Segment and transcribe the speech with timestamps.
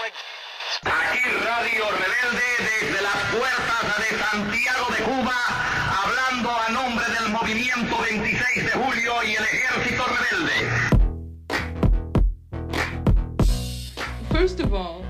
[0.00, 5.36] Aquí Radio Rebelde desde las puertas de Santiago de Cuba,
[6.02, 10.56] hablando a nombre del movimiento 26 de julio y el ejército rebelde.
[14.32, 15.04] First of all,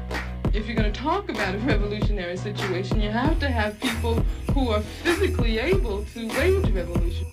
[0.52, 4.70] if you're going to talk about a revolutionary situation, you have to have people who
[4.70, 7.26] are physically able to wage revolution.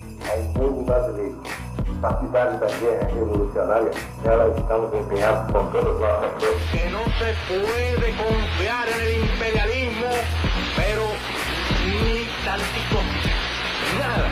[2.00, 3.90] Partidários da guerra revolucionária,
[4.24, 6.70] elas estamos empenhadas com todas as nossas forças.
[6.70, 10.06] Que no se puede confiar en el imperialismo,
[10.76, 11.06] pero
[11.84, 13.02] ni tantico,
[13.98, 14.28] nada.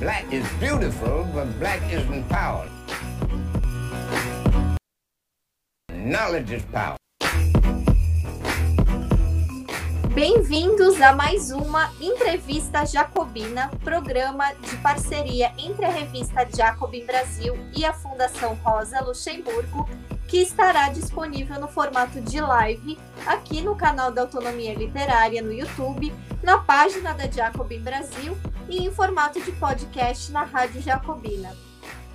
[0.00, 2.66] Black is beautiful, but black isn't power.
[5.88, 7.01] Knowledge is power.
[10.14, 17.82] Bem-vindos a mais uma entrevista jacobina, programa de parceria entre a revista Jacobin Brasil e
[17.82, 19.88] a Fundação Rosa Luxemburgo,
[20.28, 26.12] que estará disponível no formato de live aqui no canal da Autonomia Literária no YouTube,
[26.42, 28.36] na página da Jacobin Brasil
[28.68, 31.71] e em formato de podcast na Rádio Jacobina.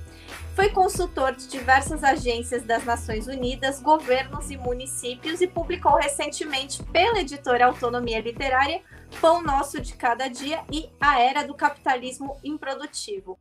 [0.55, 7.19] foi consultor de diversas agências das Nações Unidas, governos e municípios e publicou recentemente pela
[7.19, 8.81] editora Autonomia Literária
[9.19, 13.39] Pão Nosso de Cada Dia e A Era do Capitalismo Improdutivo.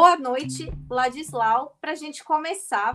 [0.00, 1.76] Boa noite, Ladislau.
[1.80, 2.94] Para a gente começar,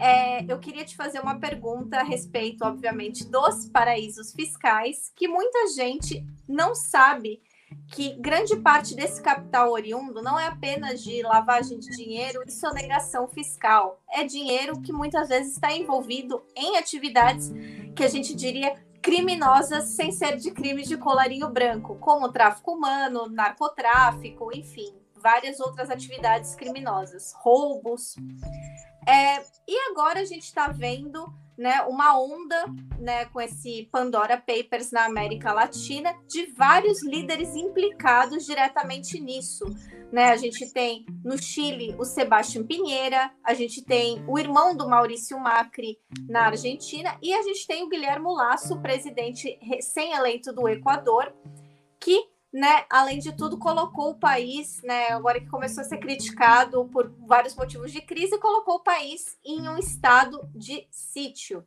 [0.00, 5.66] é, eu queria te fazer uma pergunta a respeito, obviamente, dos paraísos fiscais, que muita
[5.66, 7.42] gente não sabe
[7.86, 13.28] que grande parte desse capital oriundo não é apenas de lavagem de dinheiro e sonegação
[13.28, 14.00] fiscal.
[14.10, 17.52] É dinheiro que muitas vezes está envolvido em atividades
[17.94, 23.28] que a gente diria criminosas sem ser de crimes de colarinho branco, como tráfico humano,
[23.28, 28.16] narcotráfico, enfim, várias outras atividades criminosas, roubos.
[29.06, 32.64] É, e agora a gente está vendo né, uma onda
[32.98, 39.64] né, com esse Pandora Papers na América Latina de vários líderes implicados diretamente nisso.
[40.10, 40.30] Né?
[40.30, 45.38] A gente tem no Chile o Sebastião Pinheira, a gente tem o irmão do Maurício
[45.38, 51.32] Macri na Argentina e a gente tem o Guilherme Lasso, presidente recém-eleito do Equador,
[51.98, 56.84] que né, além de tudo, colocou o país, né, agora que começou a ser criticado
[56.92, 61.66] por vários motivos de crise, colocou o país em um estado de sítio.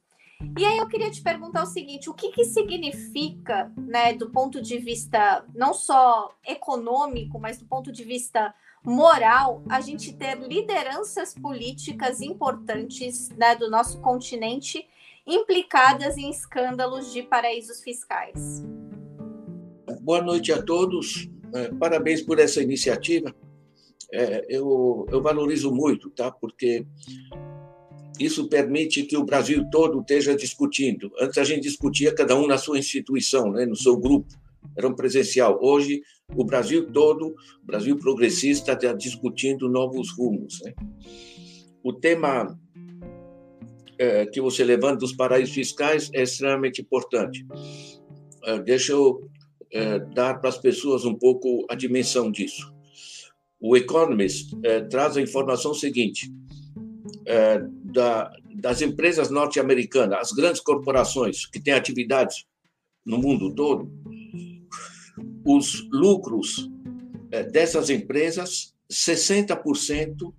[0.58, 4.62] E aí eu queria te perguntar o seguinte: o que, que significa, né, do ponto
[4.62, 8.54] de vista não só econômico, mas do ponto de vista
[8.84, 14.88] moral, a gente ter lideranças políticas importantes né, do nosso continente
[15.26, 18.64] implicadas em escândalos de paraísos fiscais?
[20.06, 21.28] Boa noite a todos.
[21.52, 23.36] É, parabéns por essa iniciativa.
[24.14, 26.30] É, eu, eu valorizo muito, tá?
[26.30, 26.86] Porque
[28.20, 31.12] isso permite que o Brasil todo esteja discutindo.
[31.20, 34.28] Antes a gente discutia cada um na sua instituição, né, no seu grupo,
[34.78, 35.58] era um presencial.
[35.60, 36.04] Hoje
[36.36, 37.30] o Brasil todo,
[37.64, 40.62] o Brasil progressista, está discutindo novos rumos.
[40.62, 40.76] Né?
[41.84, 42.56] O tema
[43.98, 47.44] é, que você levanta dos paraísos fiscais é extremamente importante.
[48.44, 49.28] É, deixa eu
[49.76, 52.74] é, dar para as pessoas um pouco a dimensão disso.
[53.60, 56.32] O Economist é, traz a informação seguinte:
[57.26, 62.46] é, da, das empresas norte-americanas, as grandes corporações que têm atividades
[63.06, 63.92] no mundo todo,
[65.46, 66.70] os lucros
[67.30, 70.34] é, dessas empresas, 60%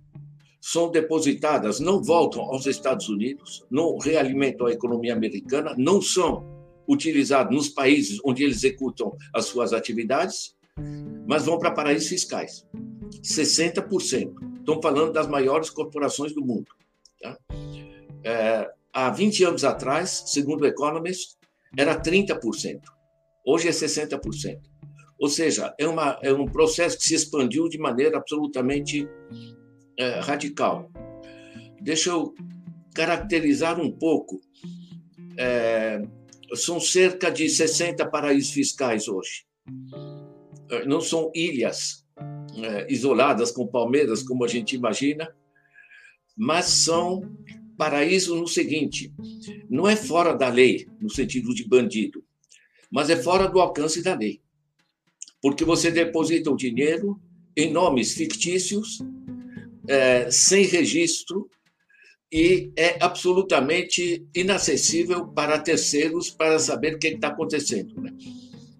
[0.59, 6.56] são depositadas, não voltam aos Estados Unidos, não realimentam a economia americana, não são
[6.87, 10.55] utilizados nos países onde eles executam as suas atividades,
[11.27, 12.65] mas vão para paraísos fiscais.
[13.21, 14.33] 60%.
[14.59, 16.67] Estão falando das maiores corporações do mundo.
[17.21, 17.37] Tá?
[18.23, 21.35] É, há 20 anos atrás, segundo o Economist,
[21.77, 22.81] era 30%.
[23.45, 24.59] Hoje é 60%.
[25.19, 29.07] Ou seja, é, uma, é um processo que se expandiu de maneira absolutamente
[29.97, 30.91] é, radical.
[31.81, 32.33] Deixa eu
[32.93, 34.39] caracterizar um pouco.
[35.37, 36.01] É,
[36.55, 39.45] são cerca de 60 paraísos fiscais hoje.
[40.69, 42.05] É, não são ilhas
[42.55, 45.33] é, isoladas com palmeiras, como a gente imagina,
[46.35, 47.21] mas são
[47.77, 49.13] paraísos no seguinte:
[49.69, 52.23] não é fora da lei, no sentido de bandido,
[52.91, 54.41] mas é fora do alcance da lei.
[55.41, 57.19] Porque você deposita o dinheiro
[57.55, 58.99] em nomes fictícios,
[59.87, 61.49] é, sem registro,
[62.31, 68.01] e é absolutamente inacessível para terceiros para saber o que está acontecendo.
[68.01, 68.13] Né?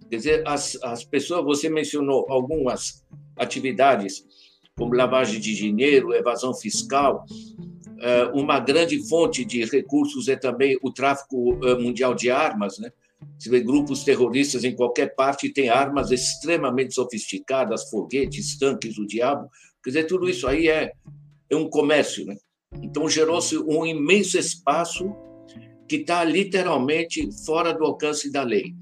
[0.10, 3.06] Quer dizer, as, as pessoas, você mencionou algumas
[3.38, 4.26] atividades
[4.78, 7.26] como lavagem de dinheiro, evasão fiscal.
[8.00, 12.92] É, uma grande fonte de recursos é também o tráfico é, mundial de armas, né?
[13.40, 19.50] Você vê grupos terroristas em qualquer parte têm armas extremamente sofisticadas, foguetes, tanques, o diabo.
[19.84, 20.92] Quer dizer, tudo isso aí é,
[21.50, 22.38] é um comércio, né?
[22.81, 25.16] Então gerou-se um imenso espaço
[25.88, 28.75] que está literalmente fora do alcance da lei.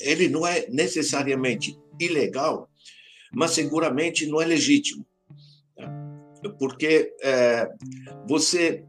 [0.00, 2.68] Ele não é necessariamente ilegal,
[3.32, 5.06] mas seguramente não é legítimo.
[6.58, 7.68] Porque é,
[8.26, 8.84] você,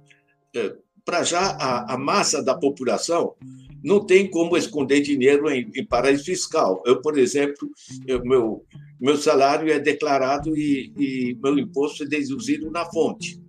[0.55, 0.75] é,
[1.05, 3.35] para já, a, a, massa da população
[3.83, 6.81] não tem como esconder dinheiro em, em paraíso fiscal.
[6.85, 7.69] Eu, por exemplo,
[8.07, 8.65] eu, meu,
[8.99, 13.41] meu salário é declarado e, e meu imposto é deduzido na fonte.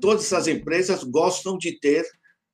[0.00, 2.04] Todas essas empresas gostam de ter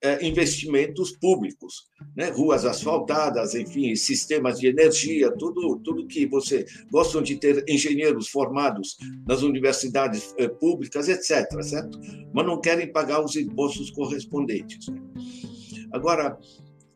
[0.03, 1.87] é, investimentos públicos,
[2.17, 2.31] né?
[2.31, 8.97] ruas asfaltadas, enfim, sistemas de energia, tudo, tudo que você gostam de ter engenheiros formados
[9.27, 11.47] nas universidades é, públicas, etc.
[11.63, 11.99] Certo?
[12.33, 14.87] Mas não querem pagar os impostos correspondentes.
[15.93, 16.39] Agora,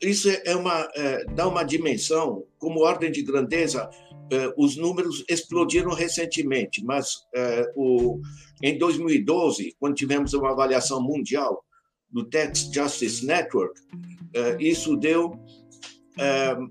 [0.00, 3.88] isso é, é uma é, dá uma dimensão como ordem de grandeza.
[4.30, 8.20] É, os números explodiram recentemente, mas é, o,
[8.62, 11.64] em 2012, quando tivemos uma avaliação mundial
[12.10, 16.70] do Tax Justice Network, uh, isso deu uh,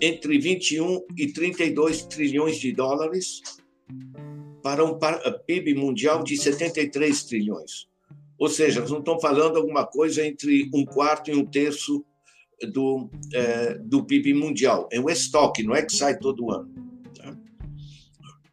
[0.00, 3.40] entre 21 e 32 trilhões de dólares
[4.60, 4.98] para um
[5.46, 7.86] PIB mundial de 73 trilhões.
[8.36, 12.04] Ou seja, não estamos falando alguma coisa entre um quarto e um terço
[12.66, 14.88] do, uh, do PIB mundial.
[14.92, 16.70] É um estoque, não é que sai todo ano.
[17.14, 17.36] Tá?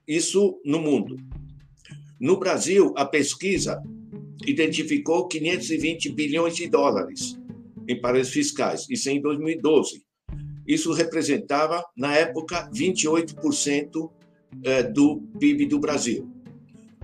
[0.08, 1.18] Isso no mundo.
[2.20, 3.82] No Brasil, a pesquisa
[4.46, 7.40] identificou 520 bilhões de dólares
[7.88, 10.04] em paraísos fiscais, isso em 2012.
[10.68, 14.12] Isso representava, na época, 28%
[14.64, 16.30] eh, do PIB do Brasil.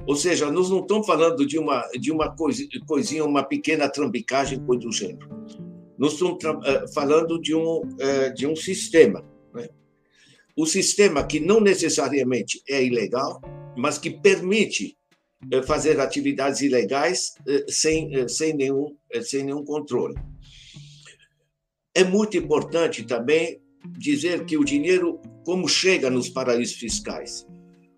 [0.06, 2.36] Ou seja, nós não estamos falando de uma, de uma
[2.86, 5.28] coisinha, uma pequena trambicagem, coisa do gênero.
[5.97, 9.24] Nós estamos eh, falando de um, eh, de um sistema.
[9.53, 9.69] Né?
[10.56, 13.42] O sistema que não necessariamente é ilegal,
[13.77, 14.97] mas que permite
[15.51, 17.33] eh, fazer atividades ilegais
[17.69, 20.15] sem, sem, nenhum, sem nenhum controle.
[21.94, 23.62] É muito importante também
[23.97, 27.45] dizer que o dinheiro, como chega nos paraísos fiscais?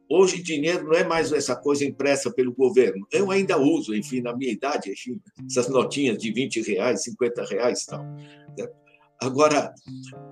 [0.09, 3.06] Hoje, dinheiro não é mais essa coisa impressa pelo governo.
[3.12, 7.81] Eu ainda uso, enfim, na minha idade, enfim, essas notinhas de 20 reais, 50 reais
[7.81, 8.04] e tal.
[8.04, 8.68] Né?
[9.21, 9.74] Agora,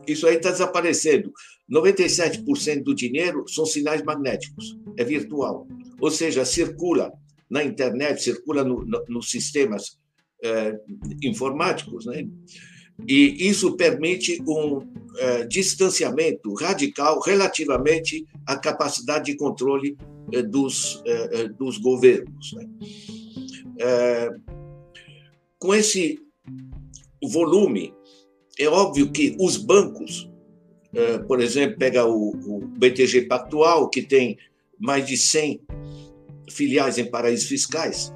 [0.07, 1.31] isso aí está desaparecendo.
[1.71, 5.67] 97% do dinheiro são sinais magnéticos, é virtual.
[5.99, 7.11] Ou seja, circula
[7.49, 9.99] na internet, circula nos no, no sistemas
[10.43, 10.77] é,
[11.23, 12.27] informáticos, né?
[13.07, 14.81] E isso permite um
[15.17, 19.97] é, distanciamento radical relativamente à capacidade de controle
[20.31, 21.03] é, dos,
[21.57, 22.53] dos governos.
[22.53, 22.65] Né?
[25.59, 26.19] com esse
[27.21, 27.93] volume,
[28.57, 30.29] é óbvio que os bancos,
[31.27, 34.37] por exemplo, pega o, o BTG Pactual, que tem
[34.79, 35.61] mais de 100
[36.49, 38.13] filiais em paraísos fiscais.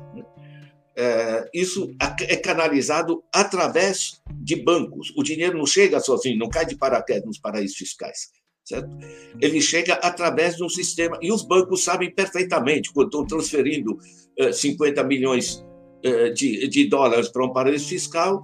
[1.02, 1.96] É, isso
[2.28, 5.14] é canalizado através de bancos.
[5.16, 8.28] O dinheiro não chega sozinho, não cai de paraquedas nos paraísos fiscais.
[8.66, 8.90] Certo?
[9.40, 11.18] Ele chega através de um sistema.
[11.22, 13.98] E os bancos sabem perfeitamente, quando estão transferindo
[14.52, 15.66] 50 é, milhões
[16.04, 18.44] é, de, de dólares para um paraíso fiscal,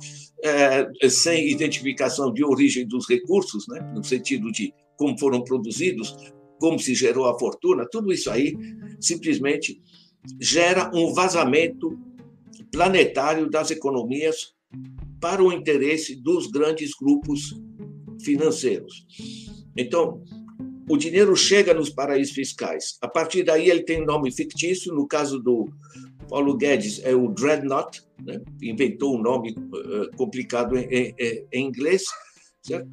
[1.10, 3.82] sem identificação de origem dos recursos, né?
[3.94, 6.16] no sentido de como foram produzidos,
[6.60, 8.56] como se gerou a fortuna, tudo isso aí
[9.00, 9.82] simplesmente
[10.40, 11.98] gera um vazamento
[12.76, 14.54] planetário das economias
[15.22, 17.56] para o interesse dos grandes grupos
[18.22, 19.06] financeiros.
[19.78, 20.22] Então,
[20.90, 22.98] o dinheiro chega nos paraísos fiscais.
[23.02, 24.94] A partir daí, ele tem um nome fictício.
[24.94, 25.70] No caso do
[26.30, 28.42] Paulo Guedes, é o Dreadnought, né?
[28.62, 32.04] inventou um nome uh, complicado em, em, em inglês,
[32.62, 32.90] certo?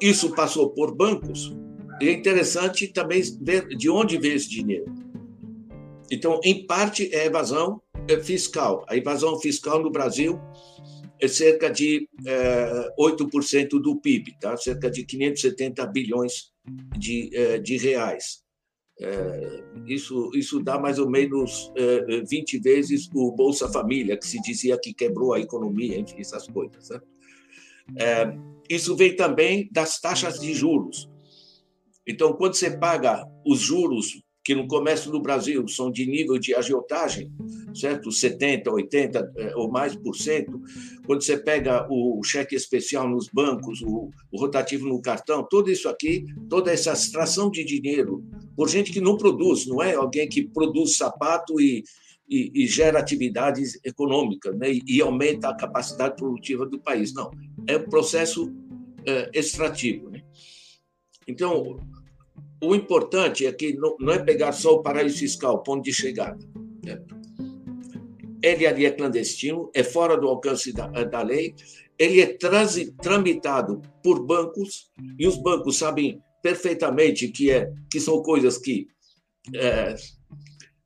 [0.00, 1.54] isso passou por bancos,
[2.00, 4.86] e é interessante também ver de onde veio esse dinheiro.
[6.10, 7.82] Então, em parte, é evasão
[8.18, 8.84] fiscal.
[8.88, 10.40] A evasão fiscal no Brasil
[11.20, 14.56] é cerca de é, 8% do PIB, tá?
[14.56, 16.52] cerca de 570 bilhões
[16.98, 18.42] de, é, de reais.
[19.02, 24.40] É, isso, isso dá mais ou menos é, 20 vezes o Bolsa Família, que se
[24.42, 26.88] dizia que quebrou a economia, enfim, essas coisas.
[26.90, 27.00] Né?
[27.98, 28.36] É,
[28.68, 31.08] isso vem também das taxas de juros.
[32.06, 36.54] Então, quando você paga os juros que no comércio do Brasil são de nível de
[36.54, 37.30] agiotagem,
[37.74, 38.10] certo?
[38.10, 40.60] 70, 80 eh, ou mais por cento.
[41.06, 45.88] Quando você pega o cheque especial nos bancos, o, o rotativo no cartão, tudo isso
[45.88, 48.24] aqui, toda essa extração de dinheiro
[48.56, 51.82] por gente que não produz, não é alguém que produz sapato e,
[52.28, 54.70] e, e gera atividades econômicas né?
[54.70, 57.14] e, e, aumenta a capacidade produtiva do país.
[57.14, 57.30] Não,
[57.66, 58.54] é um processo
[59.06, 60.10] é, extrativo.
[60.10, 60.22] Né?
[61.26, 61.80] Então,
[62.62, 66.38] o importante é que não, é pegar só o paraíso fiscal, ponto de chegada.
[66.84, 67.20] Certo?
[68.42, 71.54] Ele ali é clandestino, é fora do alcance da, da lei,
[71.98, 78.22] ele é transi, tramitado por bancos, e os bancos sabem perfeitamente que, é, que são
[78.22, 78.86] coisas que,
[79.54, 79.94] é,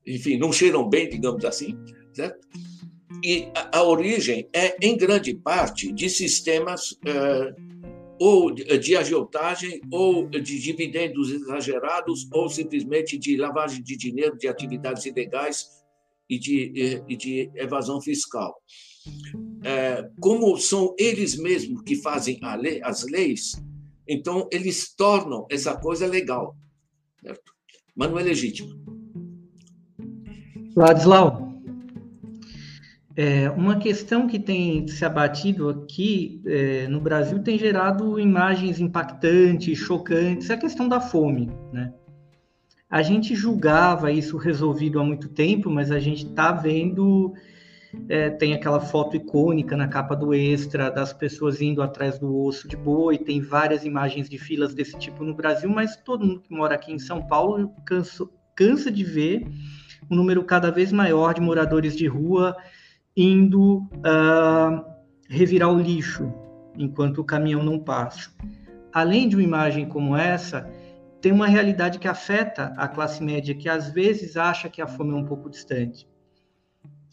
[0.04, 1.76] enfim, não cheiram bem, digamos assim,
[2.12, 2.46] certo?
[3.22, 7.54] E a, a origem é, em grande parte, de sistemas é,
[8.20, 15.04] ou de agiotagem, ou de dividendos exagerados, ou simplesmente de lavagem de dinheiro, de atividades
[15.04, 15.68] ilegais
[16.28, 18.54] e de, e de evasão fiscal.
[19.62, 23.52] É, como são eles mesmos que fazem lei, as leis,
[24.06, 26.56] então eles tornam essa coisa legal,
[27.20, 27.52] certo?
[27.94, 28.70] mas não é legítimo.
[30.76, 31.53] Ladislau,
[33.16, 39.78] é, uma questão que tem se abatido aqui é, no Brasil tem gerado imagens impactantes,
[39.78, 41.92] chocantes, é a questão da fome, né?
[42.90, 47.32] A gente julgava isso resolvido há muito tempo, mas a gente está vendo,
[48.08, 52.68] é, tem aquela foto icônica na capa do Extra das pessoas indo atrás do osso
[52.68, 56.52] de boi, tem várias imagens de filas desse tipo no Brasil, mas todo mundo que
[56.52, 59.46] mora aqui em São Paulo cansa, cansa de ver
[60.10, 62.56] um número cada vez maior de moradores de rua
[63.16, 64.84] indo uh,
[65.28, 66.32] revirar o lixo
[66.76, 68.30] enquanto o caminhão não passa.
[68.92, 70.70] Além de uma imagem como essa,
[71.20, 75.12] tem uma realidade que afeta a classe média, que às vezes acha que a fome
[75.12, 76.08] é um pouco distante.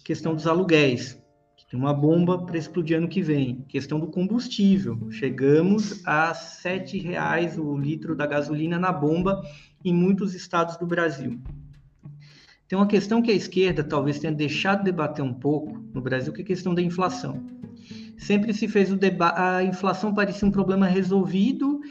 [0.04, 1.22] Questão dos aluguéis,
[1.56, 3.64] que tem uma bomba para explodir ano que vem.
[3.68, 9.42] Questão do combustível, chegamos a R$ 7,00 o litro da gasolina na bomba
[9.84, 11.40] em muitos estados do Brasil.
[12.72, 16.32] Tem uma questão que a esquerda talvez tenha deixado de debater um pouco no Brasil,
[16.32, 17.44] que é a questão da inflação.
[18.18, 21.82] Sempre se fez o debate, a inflação parecia um problema resolvido,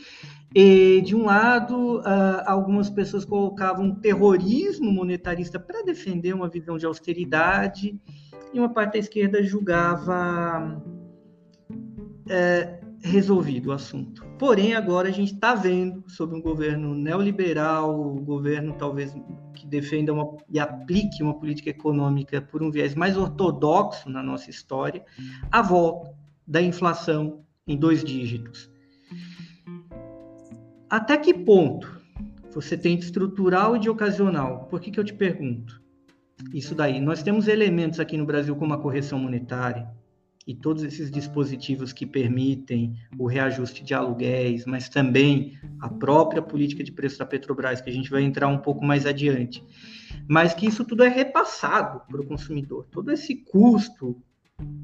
[0.54, 2.00] e de um lado,
[2.46, 8.00] algumas pessoas colocavam terrorismo monetarista para defender uma visão de austeridade,
[8.50, 10.82] e uma parte da esquerda julgava
[12.26, 14.24] é, resolvido o assunto.
[14.38, 19.14] Porém, agora a gente está vendo, sob um governo neoliberal, um governo talvez
[19.54, 24.50] que defenda uma, e aplique uma política econômica por um viés mais ortodoxo na nossa
[24.50, 25.04] história,
[25.50, 26.14] a volta
[26.46, 28.70] da inflação em dois dígitos.
[30.88, 32.00] Até que ponto
[32.52, 34.66] você tem de estrutural e de ocasional?
[34.66, 35.80] Por que, que eu te pergunto?
[36.52, 37.00] Isso daí.
[37.00, 39.88] Nós temos elementos aqui no Brasil como a correção monetária,
[40.50, 46.82] e todos esses dispositivos que permitem o reajuste de aluguéis, mas também a própria política
[46.82, 49.62] de preço da Petrobras, que a gente vai entrar um pouco mais adiante,
[50.26, 52.84] mas que isso tudo é repassado para o consumidor.
[52.90, 54.20] Todo esse custo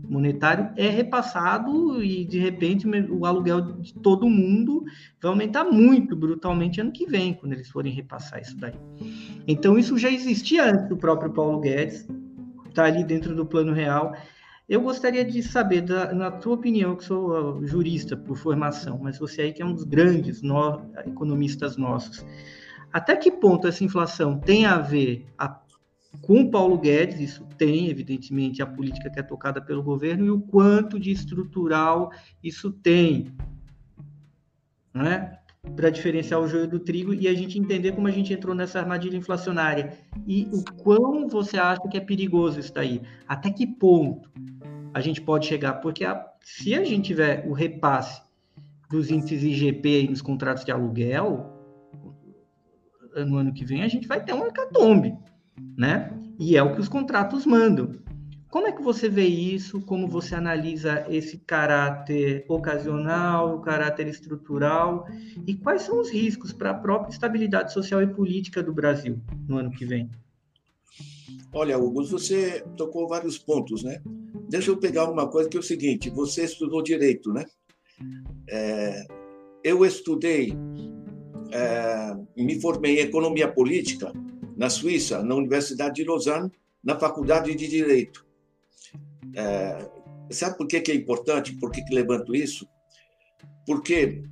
[0.09, 4.85] monetário é repassado e de repente o aluguel de todo mundo
[5.21, 8.79] vai aumentar muito brutalmente ano que vem, quando eles forem repassar isso daí.
[9.49, 12.07] Então isso já existia antes do próprio Paulo Guedes,
[12.69, 14.15] está ali dentro do plano real
[14.69, 19.43] eu gostaria de saber, da, na tua opinião, que sou jurista por formação, mas você
[19.43, 22.27] aí que é um dos grandes no, economistas nossos,
[22.93, 25.61] até que ponto essa inflação tem a ver a,
[26.21, 30.31] com o Paulo Guedes, isso tem, evidentemente, a política que é tocada pelo governo, e
[30.31, 32.11] o quanto de estrutural
[32.43, 33.33] isso tem,
[34.93, 35.39] né?
[35.75, 38.79] Para diferenciar o joio do trigo e a gente entender como a gente entrou nessa
[38.79, 44.31] armadilha inflacionária e o quão você acha que é perigoso isso daí, até que ponto
[44.95, 48.23] a gente pode chegar, porque a, se a gente tiver o repasse
[48.89, 51.53] dos índices IGP nos contratos de aluguel,
[53.27, 55.15] no ano que vem a gente vai ter um hecatombe,
[55.77, 56.13] né?
[56.39, 57.95] E é o que os contratos mandam.
[58.57, 59.83] Como é que você vê isso?
[59.83, 65.07] Como você analisa esse caráter ocasional, o caráter estrutural?
[65.47, 69.59] E quais são os riscos para a própria estabilidade social e política do Brasil no
[69.59, 70.09] ano que vem?
[71.53, 74.01] Olha, Hugo, você tocou vários pontos, né?
[74.49, 77.45] Deixa eu pegar uma coisa que é o seguinte: você estudou direito, né?
[78.49, 79.05] É,
[79.63, 80.55] eu estudei,
[81.53, 84.11] é, me formei em economia política
[84.57, 86.51] na Suíça, na Universidade de Lausanne,
[86.83, 88.26] na Faculdade de Direito.
[89.35, 89.89] É,
[90.31, 91.57] sabe por que, que é importante?
[91.57, 92.69] Por que, que levanto isso?
[93.67, 94.23] Porque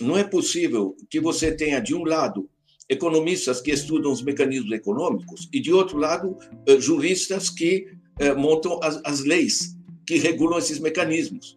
[0.00, 2.48] não é possível que você tenha, de um lado,
[2.88, 7.86] economistas que estudam os mecanismos econômicos e, de outro lado, eh, juristas que
[8.18, 11.56] eh, montam as, as leis que regulam esses mecanismos,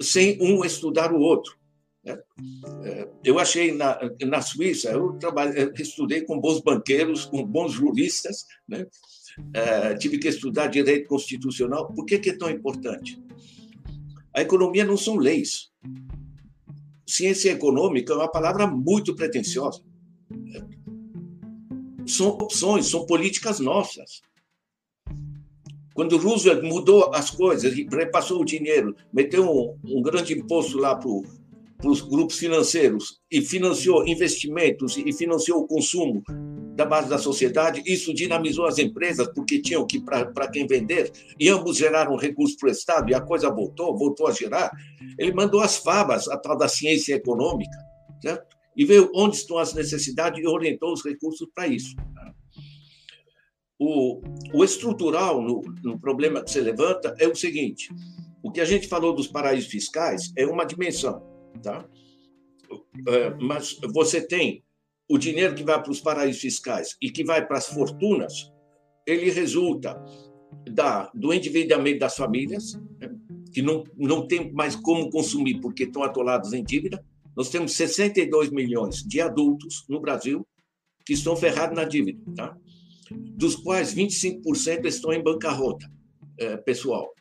[0.00, 1.54] sem um estudar o outro.
[2.02, 2.18] Né?
[2.84, 8.46] Eh, eu achei na, na Suíça, eu trabalhei, estudei com bons banqueiros, com bons juristas,
[8.66, 8.86] né?
[9.98, 11.92] Tive que estudar direito constitucional.
[11.92, 13.22] Por que, que é tão importante?
[14.34, 15.70] A economia não são leis.
[17.06, 19.82] Ciência econômica é uma palavra muito pretensiosa
[22.06, 24.20] são opções, são políticas nossas.
[25.94, 30.96] Quando Roosevelt mudou as coisas e repassou o dinheiro, meteu um, um grande imposto lá
[30.96, 31.08] para
[31.82, 36.22] os grupos financeiros e financiou investimentos e financiou o consumo
[36.74, 41.48] da base da sociedade, isso dinamizou as empresas porque tinham que para quem vender e
[41.48, 44.70] ambos geraram recursos para o Estado e a coisa voltou, voltou a gerar.
[45.18, 47.76] Ele mandou as favas, a tal da ciência econômica,
[48.20, 48.54] certo?
[48.76, 51.94] e veio onde estão as necessidades e orientou os recursos para isso.
[53.78, 54.20] O,
[54.52, 57.88] o estrutural no, no, problema que você levanta é o seguinte:
[58.42, 61.22] o que a gente falou dos paraísos fiscais é uma dimensão,
[61.62, 61.88] tá?
[63.08, 64.64] É, mas você tem
[65.08, 68.50] o dinheiro que vai para os paraísos fiscais e que vai para as fortunas,
[69.06, 70.02] ele resulta
[70.70, 73.10] da, do endividamento das famílias, né?
[73.52, 77.04] que não, não tem mais como consumir porque estão atolados em dívida,
[77.36, 80.46] nós temos 62 milhões de adultos no Brasil
[81.04, 82.56] que estão ferrados na dívida, tá?
[83.10, 85.90] dos quais 25% estão em bancarrota
[86.38, 87.12] é, pessoal.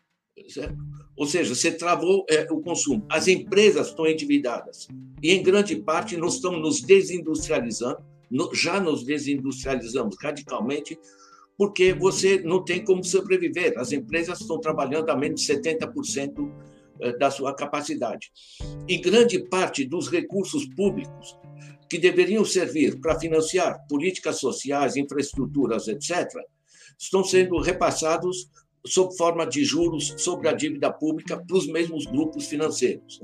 [0.47, 0.77] Certo?
[1.15, 3.05] Ou seja, você travou é, o consumo.
[3.09, 4.87] As empresas estão endividadas.
[5.21, 10.97] E, em grande parte, nós estamos nos desindustrializando, no, já nos desindustrializamos radicalmente,
[11.57, 13.73] porque você não tem como sobreviver.
[13.77, 16.51] As empresas estão trabalhando a menos de 70%
[16.99, 18.31] eh, da sua capacidade.
[18.87, 21.37] E grande parte dos recursos públicos
[21.89, 26.27] que deveriam servir para financiar políticas sociais, infraestruturas, etc.,
[26.97, 28.49] estão sendo repassados
[28.85, 33.21] sob forma de juros sobre a dívida pública para os mesmos grupos financeiros.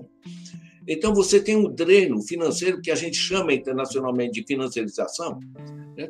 [0.88, 5.40] Então, você tem um dreno financeiro que a gente chama internacionalmente de financiarização,
[5.96, 6.10] né?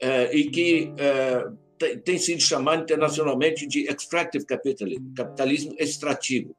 [0.00, 6.54] é, e que é, tem sido chamado internacionalmente de extractive capitalism, capitalismo extrativo.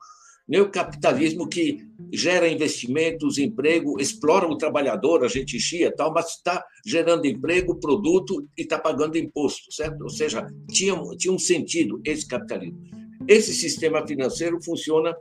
[0.47, 1.77] Neocapitalismo que
[2.11, 8.45] gera investimentos, emprego, explora o trabalhador, a gente chia tal, mas está gerando emprego, produto
[8.57, 10.01] e está pagando imposto, certo?
[10.01, 12.81] Ou seja, tinha, tinha um sentido esse capitalismo.
[13.27, 15.15] Esse sistema financeiro funciona,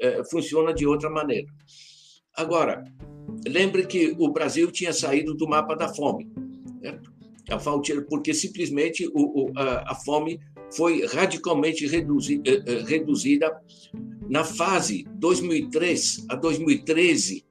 [0.00, 1.48] é, funciona de outra maneira.
[2.34, 2.84] Agora,
[3.46, 6.30] lembre que o Brasil tinha saído do mapa da fome,
[6.80, 7.12] certo?
[8.08, 10.38] porque simplesmente o, o, a, a, fome
[10.76, 13.60] foi radicalmente reduzi, eh, eh, reduzida
[14.28, 17.44] na fase 2003 a 2013,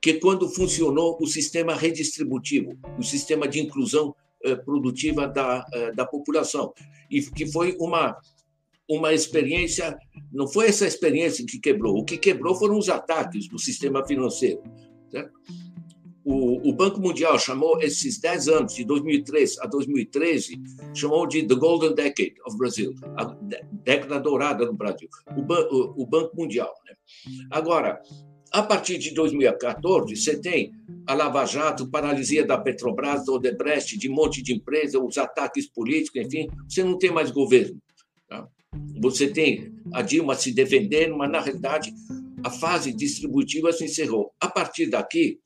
[0.00, 6.04] que é quando funcionou o sistema redistributivo, o sistema de inclusão eh, produtiva da, da
[6.04, 6.72] população,
[7.10, 8.16] e que foi uma
[8.88, 9.96] uma experiência,
[10.30, 14.60] não foi essa experiência que quebrou, o que quebrou foram os ataques do sistema financeiro.
[15.10, 15.32] Certo?
[16.24, 20.60] O, o, Banco Mundial chamou esses 10 anos, de 2003 a 2013,
[20.94, 23.24] chamou de The Golden Decade of Brazil, a
[23.84, 26.72] década dourada no Brasil, o, o, o Banco Mundial.
[26.86, 26.94] Né?
[27.50, 28.00] Agora,
[28.52, 30.72] a partir de 2014, você tem
[31.06, 35.66] a Lava Jato, paralisia da Petrobras, do Odebrecht, de um monte de empresa, os ataques
[35.66, 37.80] políticos, enfim, você não tem mais governo.
[38.28, 38.46] Tá?
[39.00, 41.94] Você tem a Dilma se defendendo, mas, na realidade,
[42.44, 44.32] a fase distributiva se encerrou.
[44.38, 45.40] A partir daqui,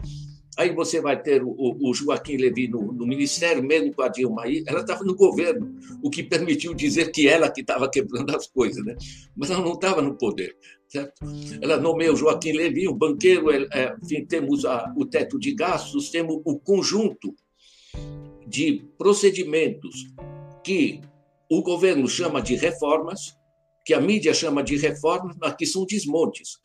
[0.57, 4.45] Aí você vai ter o, o Joaquim Levy no, no, ministério, mesmo com a Dilma
[4.45, 8.47] aí, ela estava no governo, o que permitiu dizer que ela que estava quebrando as
[8.47, 8.97] coisas, né?
[9.37, 10.57] mas ela não estava no poder.
[10.89, 11.13] Certo?
[11.61, 16.11] Ela nomeou o Joaquim Levy, um banqueiro, é, enfim, temos a, o teto de gastos,
[16.11, 17.35] temos o conjunto
[18.47, 20.07] de procedimentos
[20.65, 21.03] que
[21.51, 23.37] o governo chama de reformas,
[23.85, 26.61] que a mídia chama de reformas, mas que são desmontes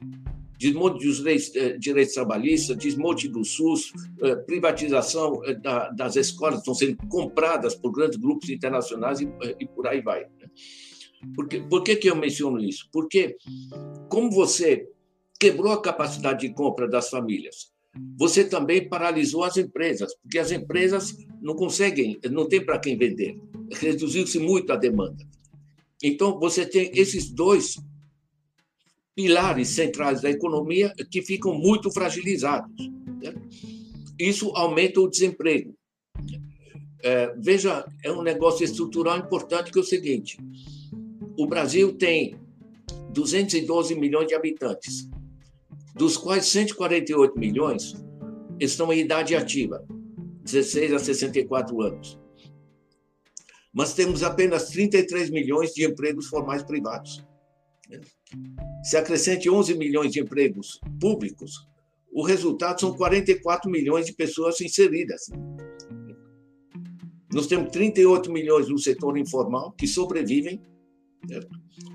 [0.62, 5.60] desmonte dos direitos, eh, direitos trabalhistas, desmonte do SUS, eh, privatização eh,
[5.95, 10.21] das escolas estão sendo compradas por grandes grupos internacionais e, por aí vai.
[10.21, 10.50] Né?
[11.36, 12.88] Por que, por que, que eu menciono isso?
[12.91, 13.36] Porque,
[14.08, 14.88] como você
[15.39, 17.71] quebrou a capacidade de compra das famílias,
[18.15, 23.36] você também paralisou as empresas, porque as empresas não conseguem, não tem para quem vender.
[23.71, 25.26] Reduziu-se muito a demanda.
[26.04, 27.78] Então, você tem esses dois
[29.15, 32.71] pilares centrais da economia que ficam muito fragilizados.
[33.21, 33.34] Né?
[34.19, 35.76] Isso aumenta o desemprego.
[37.04, 40.38] É, veja, é um negócio estrutural importante que é o seguinte:
[41.38, 42.39] o Brasil tem
[43.10, 45.10] 212 milhões de habitantes,
[45.95, 47.95] dos quais 148 milhões
[48.60, 49.84] estão em idade ativa,
[50.43, 52.19] 16 a 64 anos.
[53.74, 57.24] Mas temos apenas 33 milhões de empregos formais privados.
[58.84, 61.67] Se acrescente 11 milhões de empregos públicos,
[62.12, 65.30] o resultado são 44 milhões de pessoas inseridas.
[67.32, 70.62] Nós temos 38 milhões no setor informal que sobrevivem.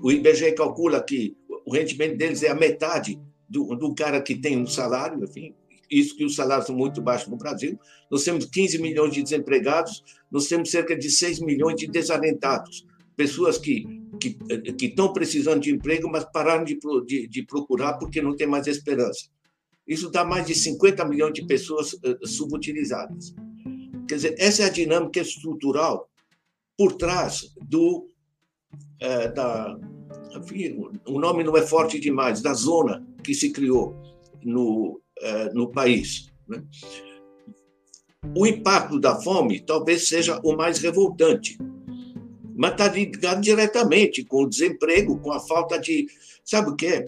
[0.01, 4.57] O IBGE calcula que o rendimento deles é a metade do, do cara que tem
[4.57, 5.53] um salário, enfim,
[5.89, 7.79] isso que os salários são muito baixos no Brasil.
[8.09, 13.57] Nós temos 15 milhões de desempregados, nós temos cerca de 6 milhões de desalentados, pessoas
[13.57, 13.85] que
[14.17, 14.33] que,
[14.73, 18.67] que estão precisando de emprego, mas pararam de, de, de procurar porque não tem mais
[18.67, 19.29] esperança.
[19.87, 23.33] Isso dá mais de 50 milhões de pessoas uh, subutilizadas.
[24.07, 26.09] Quer dizer, essa é a dinâmica estrutural
[26.77, 28.07] por trás do
[29.01, 29.77] uh, da
[30.35, 33.95] enfim, o nome não é forte demais da zona que se criou
[34.43, 36.31] no uh, no país.
[36.47, 36.63] Né?
[38.35, 41.57] O impacto da fome talvez seja o mais revoltante,
[42.57, 46.07] mas está ligado diretamente com o desemprego, com a falta de.
[46.43, 47.05] Sabe o que é?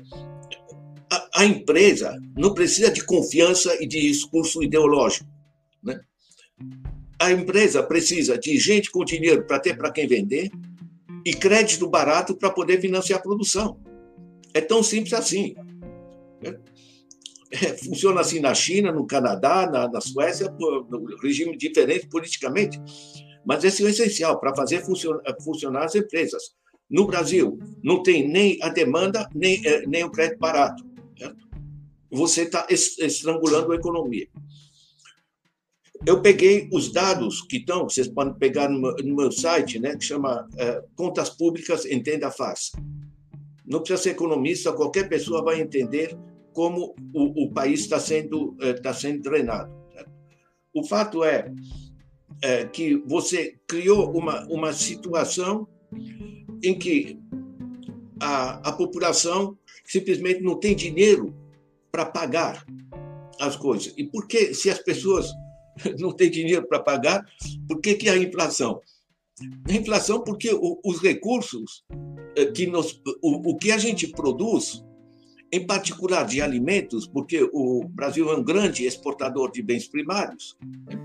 [1.12, 5.27] A, a empresa não precisa de confiança e de discurso ideológico.
[5.83, 5.99] Né?
[7.19, 10.51] A empresa precisa de gente com dinheiro para ter para quem vender
[11.25, 13.79] e crédito barato para poder financiar a produção.
[14.53, 15.55] É tão simples assim.
[16.43, 16.59] Né?
[17.51, 22.79] É, funciona assim na China, no Canadá, na, na Suécia, no regime diferente politicamente.
[23.49, 26.53] Mas esse é o essencial para fazer funcionar, funcionar as empresas.
[26.88, 30.85] No Brasil, não tem nem a demanda, nem, eh, nem o crédito barato.
[31.17, 31.49] Certo?
[32.12, 34.27] Você está estrangulando a economia.
[36.05, 40.47] Eu peguei os dados que estão, vocês podem pegar no meu, site, né, que chama
[40.55, 42.79] é, Contas Públicas Entenda Fácil.
[43.65, 46.15] Não precisa ser economista, qualquer pessoa vai entender
[46.53, 49.73] como o, o país está sendo, está eh, sendo drenado.
[49.91, 50.12] Certo?
[50.71, 51.51] O fato é
[52.41, 55.67] é, que você criou uma, uma situação
[56.63, 57.19] em que
[58.19, 61.36] a, a população simplesmente não tem dinheiro
[61.91, 62.65] para pagar
[63.39, 63.93] as coisas.
[63.97, 65.28] E por que, se as pessoas
[65.99, 67.25] não têm dinheiro para pagar,
[67.67, 68.82] por que, que a inflação?
[69.67, 71.86] A inflação porque o, os recursos
[72.36, 74.84] é, que nos, o, o que a gente produz,
[75.52, 80.99] em particular de alimentos, porque o Brasil é um grande exportador de bens primários, né?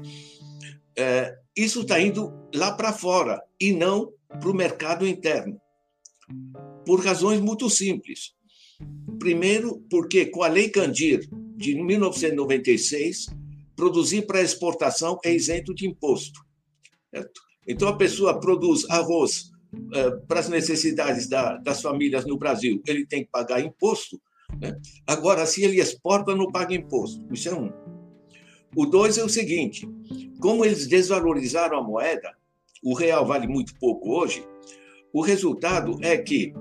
[0.96, 5.60] É, isso está indo lá para fora e não para o mercado interno,
[6.84, 8.32] por razões muito simples.
[9.18, 13.26] Primeiro, porque com a Lei Candir de 1996,
[13.76, 16.40] produzir para exportação é isento de imposto.
[17.14, 17.40] Certo?
[17.66, 19.50] Então, a pessoa produz arroz
[19.92, 24.20] é, para as necessidades da, das famílias no Brasil, ele tem que pagar imposto.
[24.60, 24.76] Né?
[25.06, 27.24] Agora, se ele exporta, não paga imposto.
[27.32, 27.72] Isso é um.
[28.76, 29.88] O dois é o seguinte:
[30.40, 32.34] como eles desvalorizaram a moeda,
[32.82, 34.46] o real vale muito pouco hoje,
[35.12, 36.52] o resultado é que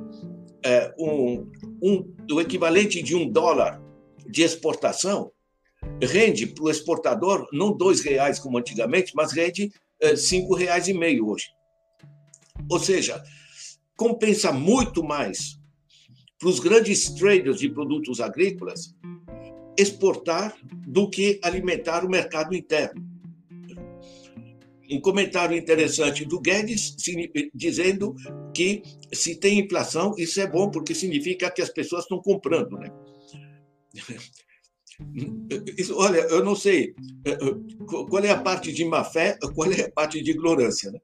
[0.64, 3.82] é, um, um, o equivalente de um dólar
[4.30, 5.32] de exportação
[6.02, 10.94] rende para o exportador não dois reais como antigamente, mas rende é, cinco reais e
[10.94, 11.48] meio hoje.
[12.70, 13.22] Ou seja,
[13.98, 15.60] compensa muito mais
[16.40, 18.96] para os grandes traders de produtos agrícolas
[19.78, 20.56] exportar
[20.88, 23.14] do que alimentar o mercado interno.
[24.90, 26.96] Um comentário interessante do Guedes
[27.54, 28.16] dizendo
[28.54, 32.78] que se tem inflação, isso é bom, porque significa que as pessoas estão comprando.
[32.78, 32.92] Né?
[35.78, 36.94] Isso, olha, eu não sei
[37.26, 37.56] eh, eh,
[37.88, 40.92] qual é a parte de má fé, qual é a parte de ignorância.
[40.92, 41.00] Né?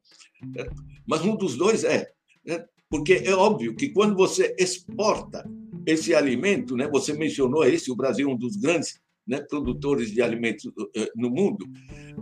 [1.07, 2.11] Mas um dos dois é.
[2.45, 2.63] Né?
[2.89, 5.43] Porque é óbvio que quando você exporta
[5.85, 10.21] esse alimento, né, você mencionou esse, o Brasil é um dos grandes né, produtores de
[10.21, 11.65] alimentos uh, no mundo,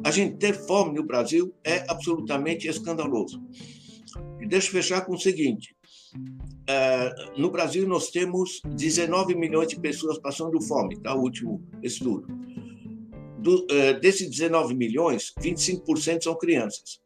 [0.03, 3.41] a gente ter fome no Brasil é absolutamente escandaloso.
[4.41, 5.75] E deixa eu fechar com o seguinte:
[6.15, 11.15] uh, no Brasil nós temos 19 milhões de pessoas passando fome, tá?
[11.15, 12.27] O último estudo.
[13.39, 16.99] Do, uh, desses 19 milhões, 25% são crianças.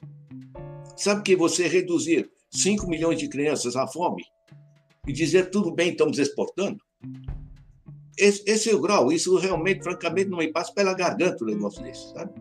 [0.98, 4.24] Sabe que você reduzir 5 milhões de crianças à fome
[5.08, 6.80] e dizer tudo bem, estamos exportando?
[8.18, 9.12] Esse, esse é o grau.
[9.12, 12.32] Isso realmente, francamente, não me passa pela garganta o negócio desse, sabe?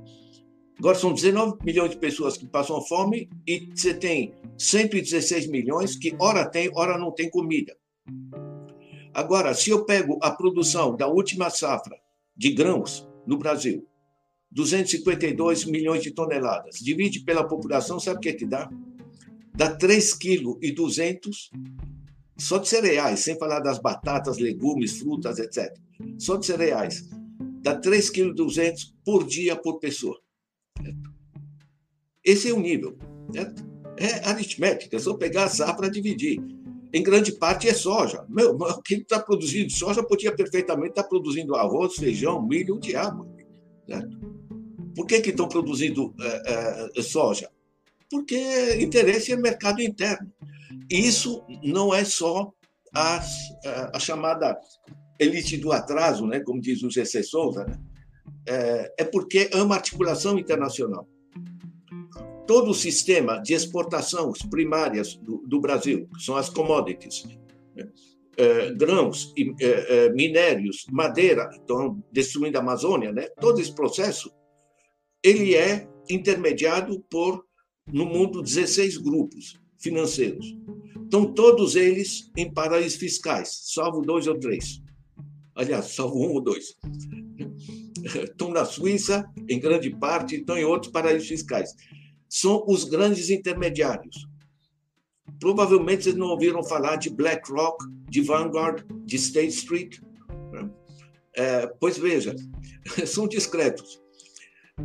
[0.78, 6.14] Agora são 19 milhões de pessoas que passam fome e você tem 116 milhões que
[6.18, 7.76] ora tem, ora não tem comida.
[9.12, 11.98] Agora, se eu pego a produção da última safra
[12.36, 13.86] de grãos no Brasil,
[14.50, 18.70] 252 milhões de toneladas, divide pela população, sabe o que, é que dá?
[19.54, 21.30] Dá 3,2 kg
[22.40, 25.72] só de cereais, sem falar das batatas, legumes, frutas, etc.
[26.18, 27.08] Só de cereais.
[27.62, 28.74] Dá 3,2 kg
[29.04, 30.18] por dia por pessoa.
[32.24, 32.96] Esse é o nível.
[33.32, 33.68] Certo?
[33.96, 36.40] É aritmética, é só pegar a safra dividir.
[36.92, 38.24] Em grande parte é soja.
[38.28, 43.28] Meu, quem está produzindo soja podia perfeitamente estar tá produzindo arroz, feijão, milho, o diabo.
[43.86, 44.18] Certo?
[44.94, 47.48] Por que, que estão produzindo é, é, soja?
[48.10, 50.32] Porque interesse é mercado interno.
[50.88, 52.52] Isso não é só
[52.94, 53.20] a,
[53.94, 54.58] a, chamada
[55.18, 56.40] elite do atraso, né?
[56.40, 57.22] como diz o G.C.
[57.22, 57.78] Souza, né?
[58.46, 61.08] é, é porque uma articulação internacional.
[62.46, 67.24] Todo o sistema de exportações primárias do, do Brasil, que são as commodities,
[67.76, 67.88] né?
[68.36, 73.28] é, grãos, é, é, minérios, madeira, estão destruindo a Amazônia, né?
[73.40, 74.32] todo esse processo,
[75.22, 77.44] ele é intermediado por,
[77.86, 80.56] no mundo, 16 grupos financeiros.
[81.02, 84.80] Estão todos eles em paraísos fiscais, salvo dois ou três.
[85.54, 86.76] Aliás, salvo um ou dois
[88.18, 91.74] estão na Suíça, em grande parte, estão em outros paraísos fiscais.
[92.28, 94.26] São os grandes intermediários.
[95.38, 99.98] Provavelmente vocês não ouviram falar de BlackRock, de Vanguard, de State Street.
[100.52, 100.70] Né?
[101.34, 102.34] É, pois veja,
[103.06, 104.00] são discretos.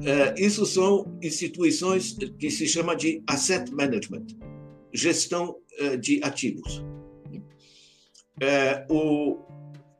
[0.04, 4.26] É, isso são instituições que se chama de asset management,
[4.96, 6.84] gestão é, de ativos.
[8.42, 9.40] É, o,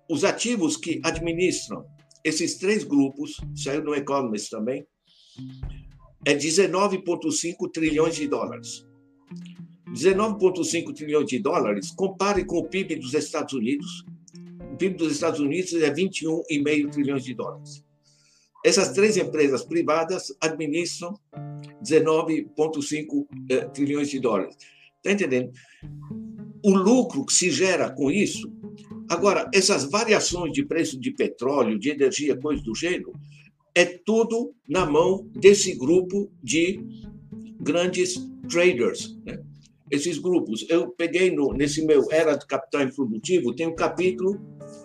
[0.10, 1.86] os ativos que administram
[2.24, 4.86] esses três grupos, saiu no Economist também,
[6.26, 8.86] é 19,5 trilhões de dólares.
[9.88, 14.04] 19,5 trilhões de dólares, compare com o PIB dos Estados Unidos.
[14.74, 17.86] O PIB dos Estados Unidos é 21,5 trilhões de dólares.
[18.66, 21.14] Essas três empresas privadas administram
[21.84, 24.58] 19,5 eh, trilhões de dólares.
[25.06, 25.52] Está entendendo?
[26.64, 28.52] O lucro que se gera com isso
[29.10, 33.14] Agora, essas variações de preço de petróleo, de energia, coisas do gênero,
[33.74, 36.80] é tudo na mão desse grupo de
[37.60, 38.16] grandes
[38.50, 39.16] traders.
[39.26, 39.40] Né?
[39.92, 40.66] Esses grupos.
[40.70, 44.40] Eu peguei no, nesse meu Era do Capital Improdutivo, tem um capítulo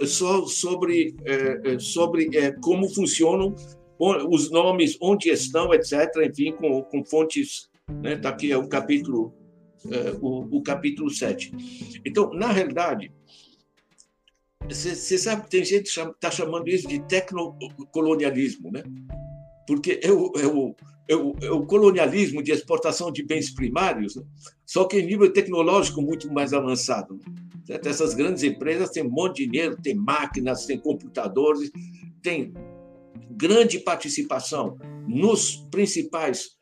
[0.04, 3.54] só sobre, é, sobre é, como funcionam
[3.98, 7.70] os nomes, onde estão, etc., enfim, com, com fontes.
[7.88, 8.20] Está né?
[8.24, 9.35] Aqui é o capítulo,
[9.90, 11.53] é, o, o capítulo 7.
[12.05, 13.12] Então, na realidade,
[14.69, 18.83] você sabe tem gente que está chamando isso de tecnocolonialismo, né?
[19.66, 20.75] Porque é o, é, o,
[21.09, 24.23] é, o, é o colonialismo de exportação de bens primários, né?
[24.66, 27.19] só que em nível tecnológico muito mais avançado.
[27.69, 27.81] Né?
[27.85, 31.71] Essas grandes empresas têm um monte de dinheiro, têm máquinas, têm computadores,
[32.23, 32.53] têm
[33.31, 34.77] grande participação
[35.09, 36.60] nos principais, eh,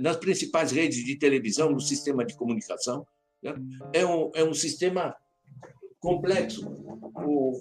[0.00, 3.06] nas principais redes de televisão, no sistema de comunicação.
[3.42, 3.54] Né?
[3.92, 5.14] É, um, é um sistema
[6.00, 6.68] complexo.
[7.16, 7.60] O,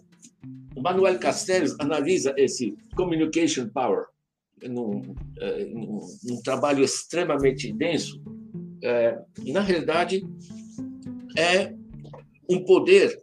[0.79, 4.05] Manuel Castells analisa esse communication power
[4.63, 8.21] num, é, num, num trabalho extremamente denso.
[8.83, 10.23] É, na realidade,
[11.35, 11.73] é
[12.47, 13.17] um poder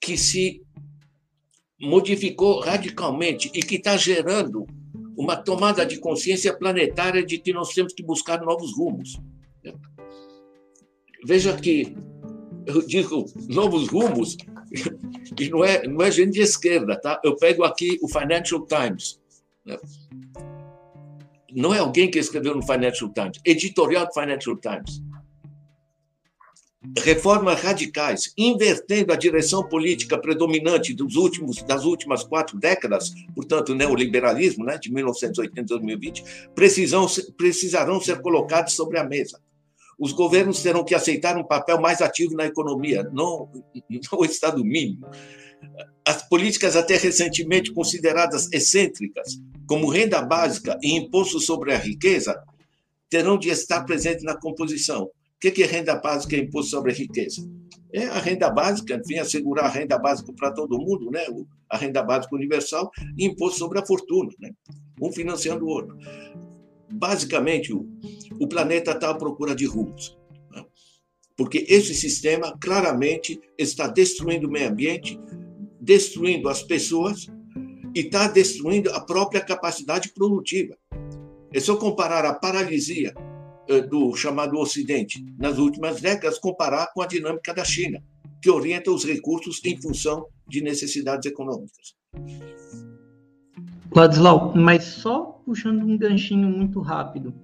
[0.00, 0.62] que se
[1.78, 4.66] modificou radicalmente e que está gerando
[5.16, 9.20] uma tomada de consciência planetária de que nós temos que buscar novos rumos.
[11.24, 11.94] Veja que
[12.66, 14.36] eu digo novos rumos,
[15.38, 17.20] e não é, não é gente de esquerda, tá?
[17.24, 19.20] Eu pego aqui o Financial Times.
[19.64, 19.76] Né?
[21.52, 25.02] Não é alguém que escreveu no Financial Times, editorial do Financial Times.
[26.98, 34.64] Reformas radicais, invertendo a direção política predominante dos últimos, das últimas quatro décadas, portanto, neoliberalismo,
[34.64, 39.38] né, de 1980 a 2020, precisam, precisarão ser colocados sobre a mesa
[40.00, 43.50] os governos terão que aceitar um papel mais ativo na economia, não,
[44.10, 45.06] não o Estado mínimo.
[46.08, 52.42] As políticas até recentemente consideradas excêntricas, como renda básica e imposto sobre a riqueza,
[53.10, 55.10] terão de estar presentes na composição.
[55.42, 57.48] O que é renda básica e imposto sobre a riqueza?
[57.92, 61.24] É a renda básica, enfim, assegurar a renda básica para todo mundo, né?
[61.68, 64.50] a renda básica universal e imposto sobre a fortuna, né?
[65.00, 65.96] um financiando o outro
[66.90, 67.88] basicamente, o,
[68.40, 70.18] o planeta está à procura de rumos.
[70.50, 70.64] Né?
[71.36, 75.18] porque esse sistema claramente está destruindo o meio ambiente,
[75.80, 77.26] destruindo as pessoas
[77.94, 80.76] e está destruindo a própria capacidade produtiva.
[81.52, 83.14] É só comparar a paralisia
[83.88, 88.02] do chamado Ocidente nas últimas décadas, comparar com a dinâmica da China,
[88.42, 91.94] que orienta os recursos em função de necessidades econômicas.
[93.94, 97.34] Ladislau, mas só puxando um ganchinho muito rápido.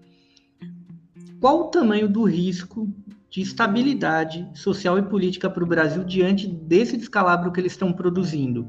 [1.41, 2.89] Qual o tamanho do risco
[3.29, 8.69] de estabilidade social e política para o Brasil diante desse descalabro que eles estão produzindo?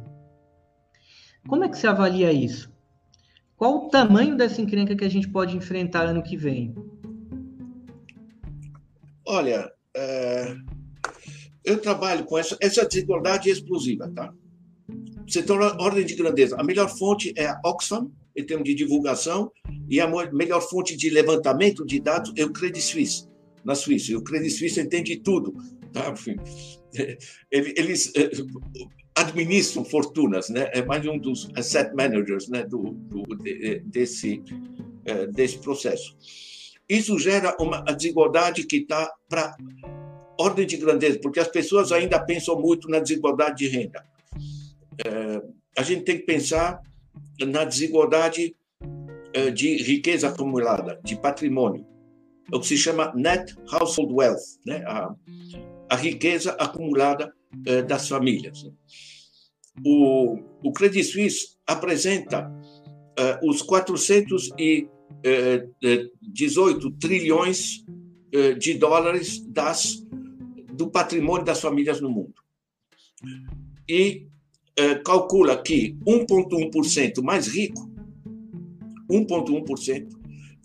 [1.48, 2.70] Como é que você avalia isso?
[3.56, 6.76] Qual o tamanho dessa encrenca que a gente pode enfrentar ano que vem?
[9.28, 10.56] Olha, é...
[11.66, 14.34] eu trabalho com essa, essa desigualdade explosiva, tá?
[15.28, 16.56] Você tem ordem de grandeza.
[16.58, 19.52] A melhor fonte é a Oxfam, em termos de divulgação,
[19.90, 23.28] e a melhor fonte de levantamento de dados é o Credit Suisse,
[23.66, 24.14] na Suíça.
[24.14, 25.54] E o Credit Suisse entende tudo.
[25.92, 26.14] Tá?
[27.52, 28.32] Eles eh,
[29.14, 30.70] administram fortunas, né?
[30.74, 32.64] é mais um dos asset managers né?
[32.64, 33.24] do, do
[33.84, 34.42] desse,
[35.06, 36.16] eh, desse processo.
[36.90, 39.56] Isso gera uma desigualdade que está para
[40.40, 44.06] ordem de grandeza, porque as pessoas ainda pensam muito na desigualdade de renda.
[45.06, 45.42] É,
[45.78, 46.82] a gente tem que pensar
[47.46, 48.56] na desigualdade
[49.34, 51.86] é, de riqueza acumulada, de patrimônio,
[52.52, 54.84] é o que se chama net household wealth, né?
[54.88, 55.14] a,
[55.90, 57.34] a riqueza acumulada
[57.88, 58.66] das famílias.
[59.86, 62.52] O, o Credit Suisse apresenta
[63.42, 63.62] os
[65.24, 67.84] 418 trilhões
[68.60, 70.06] de dólares das,
[70.74, 72.36] do patrimônio das famílias no mundo.
[73.90, 74.28] E
[75.04, 77.90] calcula que 1,1% mais rico,
[79.10, 80.08] 1,1%,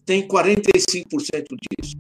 [0.05, 1.47] tem 45%
[1.81, 1.97] disso.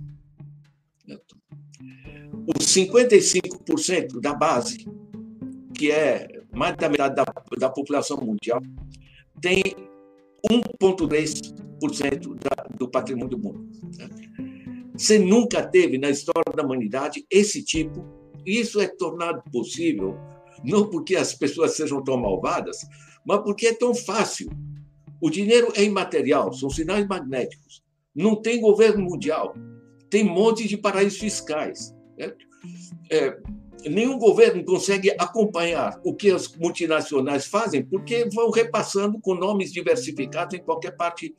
[2.59, 4.85] Os 55% da base,
[5.75, 7.25] que é mais da metade da,
[7.59, 8.61] da população mundial,
[9.41, 9.63] tem
[10.51, 11.72] 1,3%
[12.77, 13.68] do patrimônio do mundo.
[14.97, 18.05] Você nunca teve na história da humanidade esse tipo,
[18.45, 20.16] e isso é tornado possível
[20.62, 22.87] não porque as pessoas sejam tão malvadas,
[23.27, 24.51] mas porque é tão fácil.
[25.21, 27.83] O dinheiro é imaterial, são sinais magnéticos.
[28.14, 29.55] Não tem governo mundial,
[30.11, 31.95] tem um monte de paraísos fiscais.
[32.18, 32.33] Né?
[33.11, 33.38] É,
[33.88, 40.55] nenhum governo consegue acompanhar o que as multinacionais fazem, porque vão repassando com nomes diversificados
[40.55, 41.35] em qualquer parte,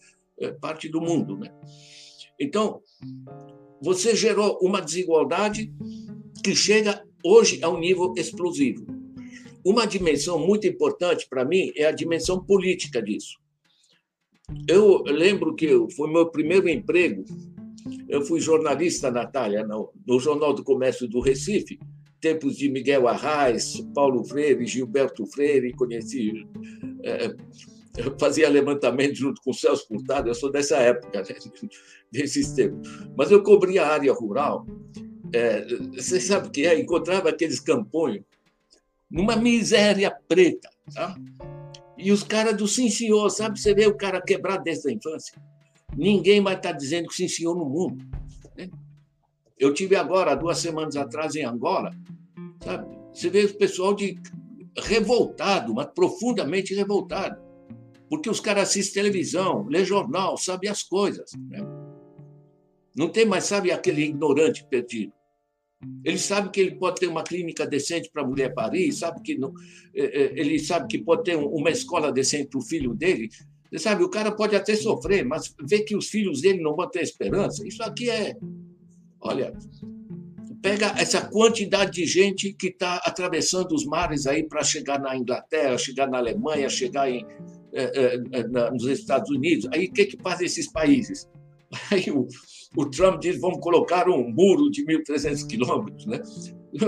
[0.52, 1.38] parte do mundo.
[1.38, 1.50] Né?
[2.40, 2.82] Então,
[3.82, 5.72] você gerou uma desigualdade
[6.44, 8.86] que chega hoje a um nível explosivo.
[9.66, 13.38] Uma dimensão muito importante para mim é a dimensão política disso.
[14.68, 17.24] Eu lembro que foi meu primeiro emprego.
[18.10, 21.80] Eu fui jornalista, Natália, no, no Jornal do Comércio do Recife,
[22.20, 26.46] tempos de Miguel Arraes, Paulo Freire, Gilberto Freire, conheci.
[27.04, 27.34] É,
[27.98, 31.36] eu fazia levantamento junto com o Celso Furtado, eu sou dessa época, né,
[32.12, 32.90] desses tempos.
[33.16, 34.66] Mas eu cobria a área rural.
[35.32, 36.80] É, você sabe o que é?
[36.80, 38.22] Encontrava aqueles campões
[39.10, 40.70] numa miséria preta.
[40.94, 41.16] Tá?
[41.98, 43.60] E os caras do sim senhor, sabe?
[43.60, 45.42] Você vê o cara quebrado desde a infância.
[45.96, 48.04] Ninguém vai estar tá dizendo sim senhor no mundo.
[48.58, 48.70] Né?
[49.58, 51.92] Eu tive agora, duas semanas atrás, em Angola,
[52.64, 52.98] sabe?
[53.14, 54.20] Você vê o pessoal de
[54.76, 57.43] revoltado, mas profundamente revoltado.
[58.14, 61.32] Porque os caras assistem televisão, lê jornal, sabem as coisas.
[61.50, 61.58] Né?
[62.96, 65.12] Não tem mais, sabe, aquele ignorante perdido.
[66.06, 69.36] Ele sabe que ele pode ter uma clínica decente para a mulher parir, sabe que
[69.36, 69.52] não,
[69.96, 73.30] é, é, ele sabe que pode ter uma escola decente para o filho dele.
[73.78, 77.02] Sabe, o cara pode até sofrer, mas vê que os filhos dele não vão ter
[77.02, 77.68] esperança.
[77.68, 78.36] Isso aqui é,
[79.20, 79.58] olha,
[80.62, 85.80] pega essa quantidade de gente que está atravessando os mares aí para chegar na Inglaterra,
[85.80, 87.26] chegar na Alemanha, chegar em,
[88.72, 89.68] nos Estados Unidos.
[89.74, 91.30] Aí o que que fazem esses países?
[91.92, 92.28] Aí o,
[92.76, 96.06] o Trump diz vamos colocar um muro de 1.300 quilômetros.
[96.06, 96.22] Né?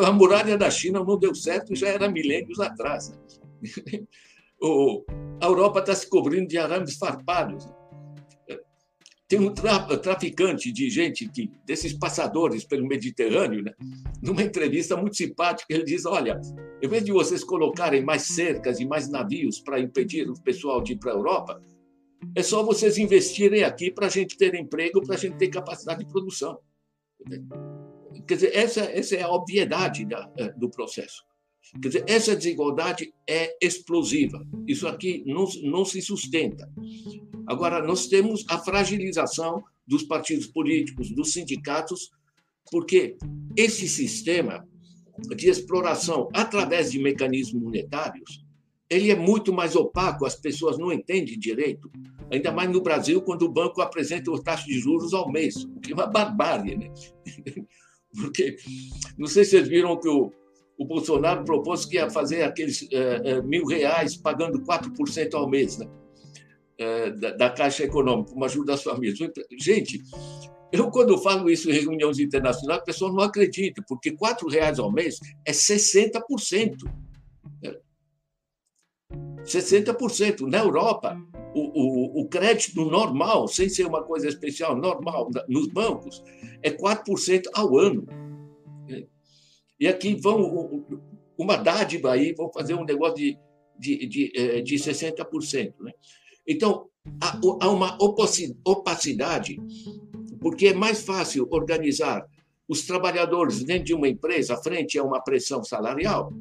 [0.05, 3.09] A muralha da China não deu certo, já era milênios atrás.
[3.09, 4.05] Né?
[4.61, 5.03] O,
[5.41, 7.65] a Europa está se cobrindo de arames farpados.
[7.65, 7.74] Né?
[9.28, 13.73] Tem um traficante de gente, que, desses passadores pelo Mediterrâneo, né?
[14.21, 16.39] numa entrevista muito simpática, ele diz: Olha,
[16.82, 20.93] em vez de vocês colocarem mais cercas e mais navios para impedir o pessoal de
[20.93, 21.59] ir para a Europa,
[22.36, 26.05] é só vocês investirem aqui para a gente ter emprego, para a gente ter capacidade
[26.05, 26.59] de produção.
[28.28, 31.23] Quer dizer, essa, essa é a obviedade da, é, do processo.
[31.82, 34.45] Quer dizer, essa desigualdade é explosiva.
[34.67, 36.71] Isso aqui não, não se sustenta.
[37.47, 42.09] Agora, nós temos a fragilização dos partidos políticos, dos sindicatos,
[42.71, 43.15] Porque
[43.55, 44.67] esse sistema
[45.35, 48.43] de exploração através de mecanismos monetários,
[48.89, 51.89] ele é muito mais opaco, as pessoas não entendem direito,
[52.31, 55.79] ainda mais no Brasil, quando o banco apresenta o taxa de juros ao mês, o
[55.79, 56.75] que é uma barbárie.
[56.75, 56.91] Né?
[58.15, 58.57] Porque,
[59.17, 60.31] não sei se vocês viram que o,
[60.77, 65.87] o Bolsonaro propôs que ia fazer aqueles é, mil reais pagando 4% ao mês né?
[66.78, 69.17] É, da, da, Caixa Econômica, uma ajuda às famílias.
[69.57, 70.01] Gente,
[70.71, 74.17] eu, quando falo isso em reuniões internacionais, a pessoa não acredita, porque R$
[74.51, 76.21] reais ao mês é 60%.
[79.45, 80.41] 60%.
[80.49, 81.17] Na Europa,
[81.53, 86.23] o, o, o, crédito normal, sem ser uma coisa especial, normal, nos bancos,
[86.61, 88.05] é 4% ao ano.
[89.80, 90.86] E aqui vão,
[91.38, 93.38] uma dádiva aí, vão fazer um negócio de,
[93.78, 95.73] de, de, de 60%.
[95.80, 95.91] Né?
[96.47, 96.87] Então,
[97.21, 97.97] há uma
[98.65, 99.57] opacidade,
[100.39, 102.25] porque é mais fácil organizar
[102.67, 106.33] os trabalhadores dentro de uma empresa frente a uma pressão salarial,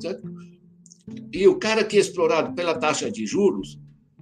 [0.00, 0.22] certo?
[1.32, 3.78] E o cara que é explorado pela taxa de juros,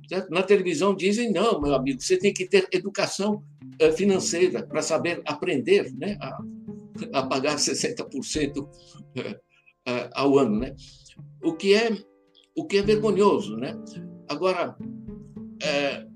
[0.08, 0.30] certo?
[0.30, 3.42] na televisão dizem: não, meu amigo, você tem que ter educação
[3.78, 6.18] eh, financeira para saber aprender né?
[6.20, 6.38] a,
[7.20, 8.68] a pagar 60%
[9.16, 9.40] eh,
[9.86, 10.60] eh, ao ano.
[10.60, 10.74] Né?
[11.42, 11.96] O, que é,
[12.56, 13.56] o que é vergonhoso.
[13.56, 13.74] Né?
[14.28, 14.76] Agora,
[15.62, 16.06] é,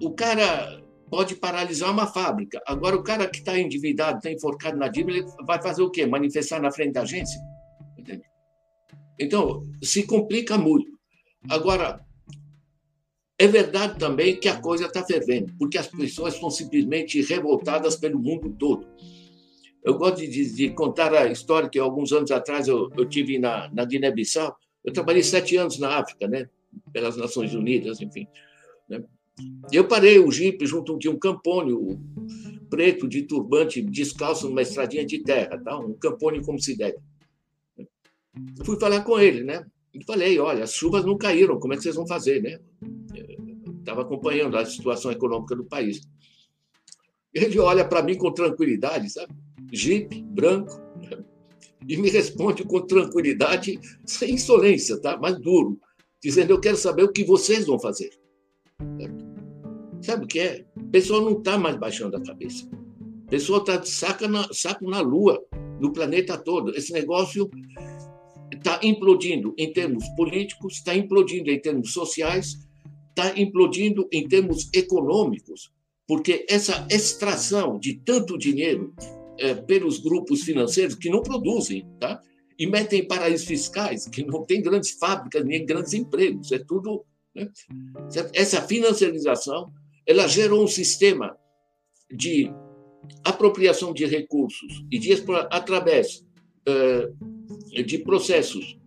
[0.00, 2.60] o cara pode paralisar uma fábrica.
[2.66, 6.06] Agora, o cara que está endividado, está enforcado na dívida, ele vai fazer o quê?
[6.06, 7.40] Manifestar na frente da agência?
[7.98, 8.22] Entende?
[9.18, 10.98] Então, se complica muito.
[11.48, 12.04] Agora,
[13.38, 18.18] é verdade também que a coisa está fervendo, porque as pessoas estão simplesmente revoltadas pelo
[18.18, 18.86] mundo todo.
[19.82, 23.70] Eu gosto de, de, contar a história que alguns anos atrás eu, eu tive na,
[23.72, 24.54] na Guiné-Bissau.
[24.84, 26.48] Eu trabalhei sete anos na África, né?
[26.92, 28.26] pelas Nações Unidas, enfim.
[28.88, 29.04] Né?
[29.72, 32.00] Eu parei o jipe junto de um campônio
[32.68, 35.78] preto de turbante, descalço numa estradinha de terra, tá?
[35.78, 36.98] um campônio como se deve.
[38.64, 39.66] Fui falar com ele, né?
[39.92, 42.60] E falei, olha, as chuvas não caíram, como é que vocês vão fazer, né?
[43.78, 46.02] Estava acompanhando a situação econômica do país.
[47.32, 49.34] Ele olha para mim com tranquilidade, sabe?
[49.72, 50.80] Jipe, branco,
[51.88, 55.16] e me responde com tranquilidade, sem insolência, tá?
[55.16, 55.80] Mas duro,
[56.22, 58.10] dizendo: Eu quero saber o que vocês vão fazer.
[60.00, 60.64] Sabe o que é?
[60.76, 62.68] O pessoal não está mais baixando a cabeça.
[63.26, 65.42] O pessoal está de saco na, saco na lua,
[65.80, 66.74] no planeta todo.
[66.74, 67.50] Esse negócio
[68.52, 72.58] está implodindo em termos políticos, está implodindo em termos sociais,
[73.10, 75.72] está implodindo em termos econômicos,
[76.06, 78.94] porque essa extração de tanto dinheiro
[79.38, 82.22] é, pelos grupos financeiros que não produzem, tá?
[82.58, 87.04] e metem em paraísos fiscais, que não tem grandes fábricas nem grandes empregos, é tudo?
[88.34, 89.72] Essa financiarização
[90.06, 91.36] ela gerou um sistema
[92.10, 92.50] de
[93.24, 95.12] apropriação de recursos e de
[95.50, 96.24] através
[96.66, 98.78] uh, de processos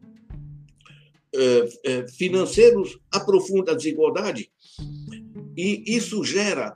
[1.35, 4.51] uh, financeiros aprofunda a desigualdade
[5.55, 6.73] e isso gera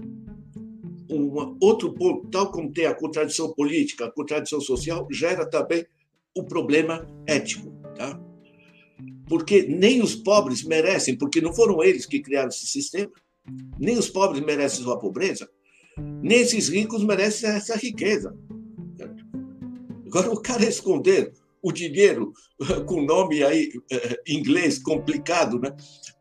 [1.10, 5.86] um outro ponto, tal como tem a contradição política, a contradição social, gera também
[6.36, 8.20] o problema ético, tá?
[9.28, 13.12] Porque nem os pobres merecem, porque não foram eles que criaram esse sistema,
[13.80, 15.50] nem os pobres merecem sua pobreza,
[16.22, 18.36] nem esses ricos merecem essa riqueza.
[20.06, 22.32] Agora, o cara esconder o dinheiro
[22.86, 25.76] com nome aí eh, inglês complicado, né?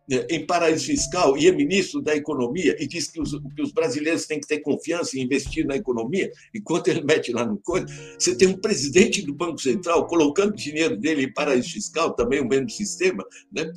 [0.08, 4.26] Em paraíso fiscal e é ministro da economia e diz que os, que os, brasileiros
[4.26, 7.86] têm que ter confiança e investir na economia, enquanto ele mete lá no coisa,
[8.18, 12.48] você tem um presidente do Banco Central colocando dinheiro dele em paraíso fiscal, também o
[12.48, 13.24] mesmo sistema.
[13.50, 13.72] Né?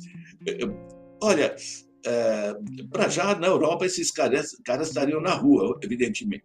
[1.22, 1.56] Olha,
[2.04, 2.54] é,
[2.90, 6.44] para já na Europa esses caras, caras estariam na rua, evidentemente.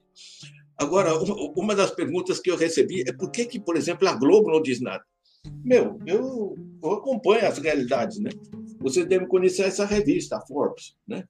[0.78, 1.14] Agora,
[1.56, 4.62] uma das perguntas que eu recebi é por que, que por exemplo, a Globo não
[4.62, 5.04] diz nada?
[5.64, 8.30] Meu, eu, eu acompanho as realidades, né?
[8.84, 11.24] Você deve conhecer essa revista, a Forbes, né?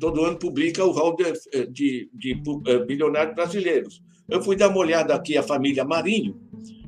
[0.00, 1.32] Todo ano publica o rol de,
[1.70, 4.02] de, de, de eh, bilionários brasileiros.
[4.28, 6.40] Eu fui dar uma olhada aqui a família Marinho,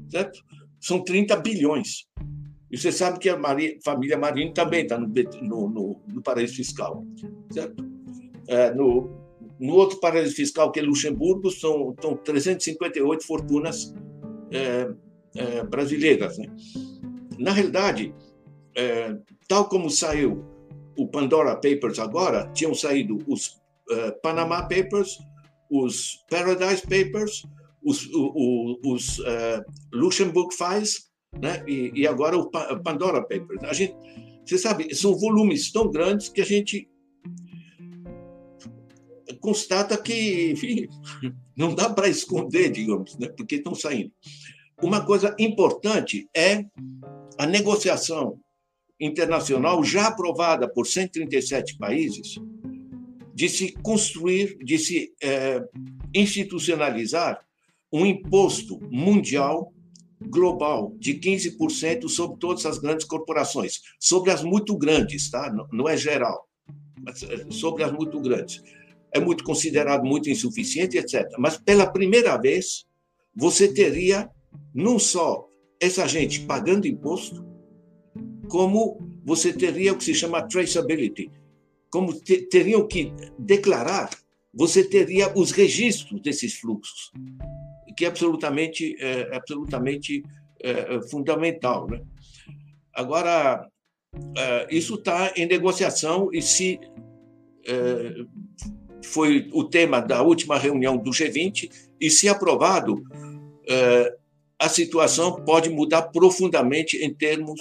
[0.08, 0.42] certo?
[0.80, 2.06] São 30 bilhões.
[2.70, 6.56] E você sabe que a Maria, família Marinho também está no, no, no, no, paraíso
[6.56, 7.04] fiscal,
[7.52, 7.84] certo?
[8.48, 9.10] É, no,
[9.60, 13.94] no outro paraíso fiscal, que é Luxemburgo, são, são 358 fortunas
[14.50, 14.88] é,
[15.36, 16.38] é, brasileiras.
[16.38, 16.46] Né?
[17.38, 18.14] Na realidade,
[18.76, 19.16] é,
[19.48, 20.44] tal como saiu
[20.96, 23.48] o Pandora Papers agora, tinham saído os
[23.90, 25.18] uh, Panama Papers,
[25.70, 27.42] os Paradise Papers,
[27.82, 31.10] os, os, os uh, Luxembourg Files,
[31.40, 31.62] né?
[31.66, 32.50] E, e, agora o
[32.82, 33.62] Pandora Papers.
[33.62, 33.94] A gente,
[34.44, 36.88] você sabe, são volumes tão grandes que a gente
[39.40, 40.88] constata que, enfim,
[41.56, 43.28] não dá para esconder, digamos, né?
[43.28, 44.10] porque estão saindo.
[44.82, 46.64] Uma coisa importante é
[47.38, 48.40] a negociação
[49.00, 52.36] internacional já aprovada por 137 países
[53.34, 55.62] de se construir, de se é,
[56.14, 57.38] institucionalizar
[57.92, 59.72] um imposto mundial
[60.20, 65.52] global de 15% sobre todas as grandes corporações, sobre as muito grandes, tá?
[65.70, 66.48] Não é geral,
[67.02, 68.62] mas é sobre as muito grandes.
[69.12, 71.26] É muito considerado muito insuficiente, etc.
[71.38, 72.86] Mas pela primeira vez
[73.34, 74.30] você teria
[74.74, 75.46] não só
[75.80, 77.44] essa gente pagando imposto,
[78.48, 81.30] como você teria o que se chama traceability,
[81.90, 84.10] como te, teriam que declarar,
[84.52, 87.12] você teria os registros desses fluxos,
[87.96, 90.22] que é absolutamente, é, absolutamente
[90.62, 91.86] é, fundamental.
[91.88, 92.00] Né?
[92.92, 93.68] Agora,
[94.36, 96.80] é, isso está em negociação e se
[97.66, 98.24] é,
[99.04, 101.70] foi o tema da última reunião do G20
[102.00, 103.02] e se aprovado,
[103.68, 104.16] é,
[104.58, 107.60] a situação pode mudar profundamente em termos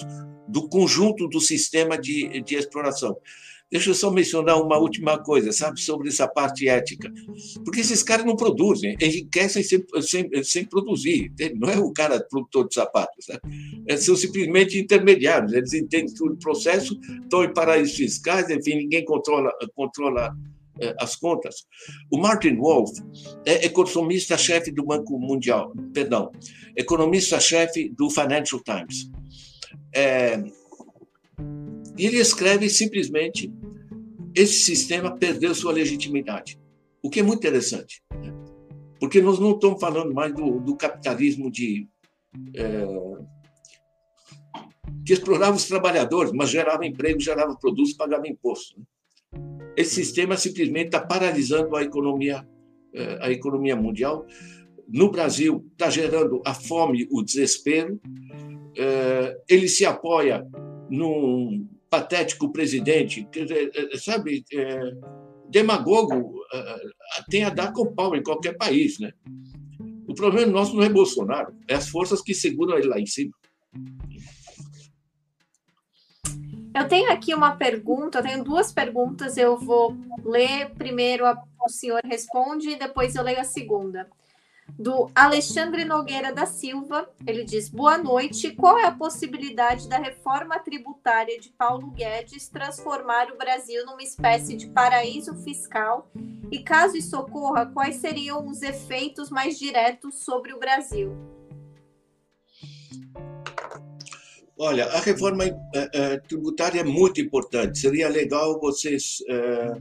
[0.56, 3.18] do conjunto do sistema de, de exploração.
[3.70, 7.12] Deixa eu só mencionar uma última coisa, sabe, sobre essa parte ética.
[7.66, 11.30] Porque esses caras não produzem, enriquecem sem, sem, sem produzir.
[11.56, 13.26] Não é o cara produtor de sapatos.
[13.28, 13.38] Né?
[13.86, 15.52] É, são simplesmente intermediários.
[15.52, 20.34] Eles entendem todo o processo, estão em paraísos fiscais, enfim, ninguém controla, controla
[20.80, 21.66] é, as contas.
[22.10, 22.92] O Martin Wolf
[23.46, 26.32] é economista-chefe do Banco Mundial, perdão,
[26.78, 29.10] economista-chefe do Financial Times.
[29.96, 30.44] É,
[31.98, 33.52] ele escreve simplesmente:
[34.36, 36.60] esse sistema perdeu sua legitimidade,
[37.02, 38.34] o que é muito interessante, né?
[39.00, 41.88] porque nós não estamos falando mais do, do capitalismo de
[42.54, 42.86] é,
[45.06, 48.80] que explorava os trabalhadores, mas gerava emprego, gerava produtos, pagava imposto.
[48.80, 48.86] Né?
[49.78, 52.48] Esse sistema simplesmente está paralisando a economia,
[52.94, 54.26] é, a economia mundial.
[54.88, 58.00] No Brasil, está gerando a fome, o desespero.
[58.78, 60.46] É, ele se apoia
[60.90, 64.92] num patético presidente, é, sabe, é,
[65.50, 66.36] demagogo
[67.30, 69.12] tem a dar com pau em qualquer país, né?
[70.08, 73.32] O problema nosso não é Bolsonaro, é as forças que seguram ele lá em cima.
[76.74, 81.70] Eu tenho aqui uma pergunta, eu tenho duas perguntas, eu vou ler primeiro, a, o
[81.70, 84.10] senhor responde e depois eu leio a segunda
[84.78, 87.10] do Alexandre Nogueira da Silva.
[87.26, 88.52] Ele diz: Boa noite.
[88.52, 94.56] Qual é a possibilidade da reforma tributária de Paulo Guedes transformar o Brasil numa espécie
[94.56, 96.12] de paraíso fiscal?
[96.52, 101.16] E caso isso ocorra, quais seriam os efeitos mais diretos sobre o Brasil?
[104.58, 105.44] Olha, a reforma
[105.74, 107.78] é, tributária é muito importante.
[107.78, 109.78] Seria legal vocês é,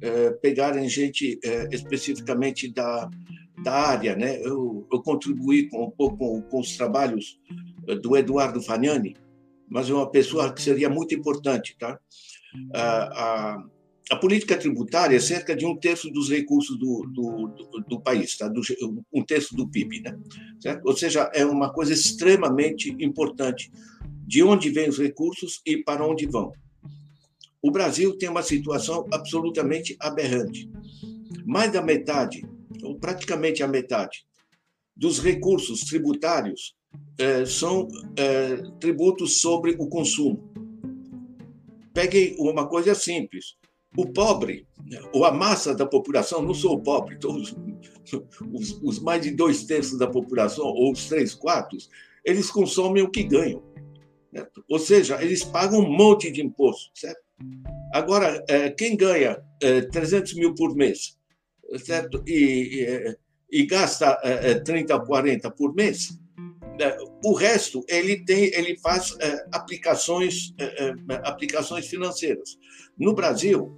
[0.00, 1.38] é, pegarem gente
[1.70, 3.10] especificamente da
[3.62, 4.40] da área, né?
[4.42, 7.38] Eu, eu contribuí com, um pouco com, com, os trabalhos
[7.88, 9.16] eh, do Eduardo Fagnani,
[9.68, 11.98] mas é uma pessoa que seria muito importante, tá?
[12.74, 13.64] A, a,
[14.10, 18.36] a política tributária é cerca de um terço dos recursos do, do, do, do país,
[18.36, 18.48] tá?
[18.48, 18.60] Do,
[19.12, 20.18] um terço do PIB, né?
[20.60, 20.86] Certo?
[20.86, 23.70] Ou seja, é uma coisa extremamente importante
[24.26, 26.52] de onde vêm os recursos e para onde vão.
[27.62, 30.70] O Brasil tem uma situação absolutamente aberrante.
[31.44, 32.42] Mais da metade
[32.82, 34.24] ou praticamente a metade,
[34.96, 36.74] dos recursos tributários
[37.18, 40.52] é, são é, tributos sobre o consumo.
[41.94, 43.56] Peguei uma coisa simples.
[43.96, 44.66] O pobre,
[45.12, 47.56] ou a massa da população, não sou pobre, todos,
[48.52, 51.88] os, os mais de dois terços da população, ou os três quartos,
[52.24, 53.62] eles consomem o que ganham.
[54.32, 54.64] Certo?
[54.70, 56.90] Ou seja, eles pagam um monte de imposto.
[56.94, 57.20] Certo?
[57.92, 59.42] Agora, é, quem ganha
[59.90, 61.18] 300 mil por mês
[61.78, 62.22] certo?
[62.26, 63.16] E,
[63.52, 64.16] e, e gasta
[64.64, 66.18] 30, é, 40 é, por mês,
[66.78, 66.96] né?
[67.24, 70.54] o resto ele tem ele faz é, aplicações
[71.24, 72.56] aplicações financeiras
[72.96, 73.76] no Brasil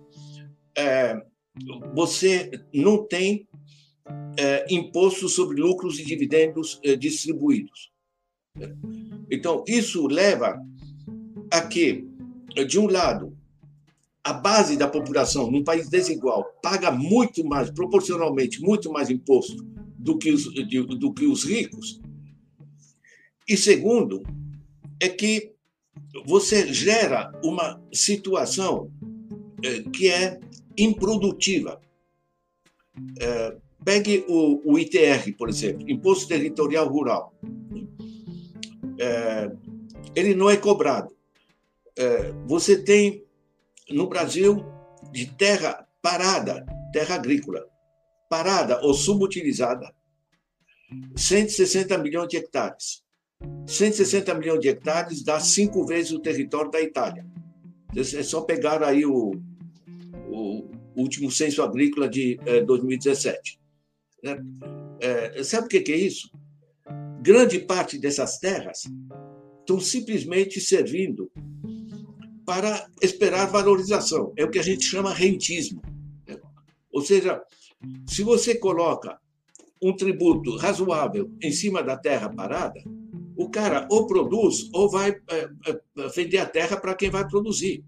[1.95, 3.47] você não tem
[4.70, 7.90] imposto sobre lucros e dividendos distribuídos
[9.30, 10.59] então isso leva
[11.51, 12.07] a que
[12.68, 13.36] de um lado
[14.25, 19.64] a base da população num país desigual paga muito mais, proporcionalmente, muito mais imposto
[19.99, 20.45] do que os,
[20.99, 22.01] do que os ricos.
[23.49, 24.23] E segundo,
[25.01, 25.53] é que
[26.25, 28.91] você gera uma situação
[29.62, 30.39] é, que é
[30.79, 31.81] improdutiva.
[33.20, 37.35] É, pegue o, ITR, por exemplo, Imposto Territorial Rural.
[39.01, 39.51] É,
[40.14, 41.12] ele não é cobrado.
[42.47, 43.23] Você tem
[43.93, 44.64] no Brasil,
[45.11, 47.64] de terra parada, terra agrícola,
[48.28, 49.95] parada ou subutilizada,
[51.16, 53.03] 160 milhões de hectares.
[53.66, 57.26] 160 milhões de hectares dá cinco vezes o território da Itália.
[57.97, 59.32] É só pegar aí o,
[60.28, 63.61] o último censo agrícola de eh, 2017.
[64.22, 64.38] Né?
[65.01, 66.30] É, sabe o que é isso?
[67.20, 68.82] Grande parte dessas terras
[69.61, 71.30] estão simplesmente servindo
[72.53, 74.30] para esperar valorização.
[74.36, 75.80] É o que a gente chama rentismo.
[76.92, 77.42] Ou seja,
[78.07, 79.18] se você coloca
[79.82, 82.78] um tributo razoável em cima da terra parada,
[83.34, 87.82] o cara ou produz ou vai é, é, vender a terra para quem vai produzir.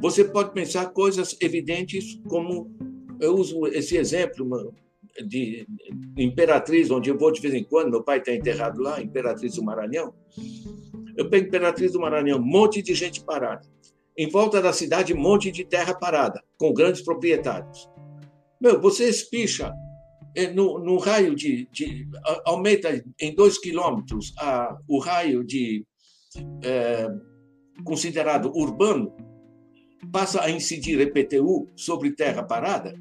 [0.00, 2.68] Você pode pensar coisas evidentes como
[3.20, 4.74] eu uso esse exemplo
[5.24, 5.66] de
[6.16, 9.64] Imperatriz, onde eu vou de vez em quando, meu pai está enterrado lá, Imperatriz do
[9.64, 10.14] Maranhão.
[11.16, 13.66] Eu pego Imperatriz do Maranhão, um monte de gente parada.
[14.16, 17.88] Em volta da cidade, um monte de terra parada, com grandes proprietários.
[18.60, 19.72] Meu, você espicha
[20.34, 22.08] é, no, no raio de, de,
[22.44, 25.84] aumenta em dois quilômetros a, o raio de
[26.62, 27.08] é,
[27.84, 29.14] considerado urbano,
[30.12, 32.94] passa a incidir EPTU sobre terra parada.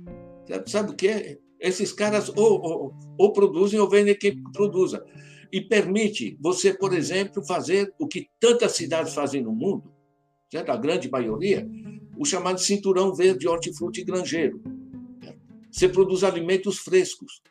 [0.66, 1.38] Sabe o que é?
[1.66, 5.04] Esses caras ou, ou, ou produzem ou vendem quem produza.
[5.52, 9.92] E permite você, por exemplo, fazer o que tantas cidades fazem no mundo,
[10.52, 10.70] certo?
[10.70, 11.68] a grande maioria,
[12.18, 14.62] o chamado cinturão verde hortifruti granjeiro
[15.76, 17.42] você produz alimentos frescos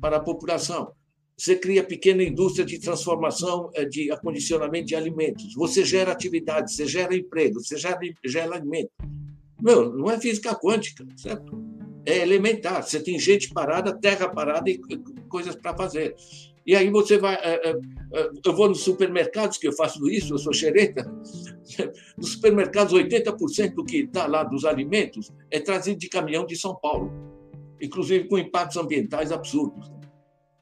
[0.00, 0.92] para a população.
[1.36, 5.52] Você cria pequena indústria de transformação, eh, de acondicionamento de alimentos.
[5.54, 8.90] Você gera atividade, você gera emprego, você gera, gera alimento.
[9.60, 11.54] Meu, não é física quântica, certo?
[12.06, 12.82] É elementar.
[12.82, 14.78] Você tem gente parada, terra parada e
[15.28, 16.14] coisas para fazer.
[16.64, 17.34] E aí você vai.
[17.34, 17.76] Eh,
[18.14, 21.04] eh, eu vou nos supermercados, que eu faço isso, eu sou xereta.
[22.16, 26.74] Nos supermercados, 80% do que está lá dos alimentos é trazido de caminhão de São
[26.74, 27.36] Paulo
[27.80, 29.90] inclusive com impactos ambientais absurdos.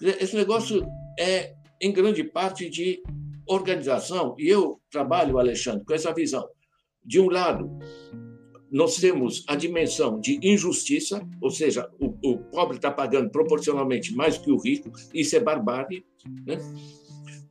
[0.01, 0.87] Esse negócio
[1.19, 3.03] é, em grande parte, de
[3.47, 6.47] organização, e eu trabalho, Alexandre, com essa visão.
[7.05, 7.71] De um lado,
[8.75, 14.37] nós temos a dimensão de injustiça, ou seja, o, o pobre está pagando proporcionalmente mais
[14.37, 16.05] que o rico, isso é barbárie.
[16.45, 16.59] Né?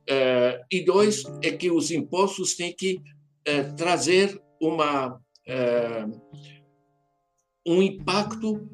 [0.06, 3.00] É, e dois, é que os impostos têm que
[3.42, 5.18] é, trazer uma,
[5.48, 6.04] é,
[7.66, 8.68] um impacto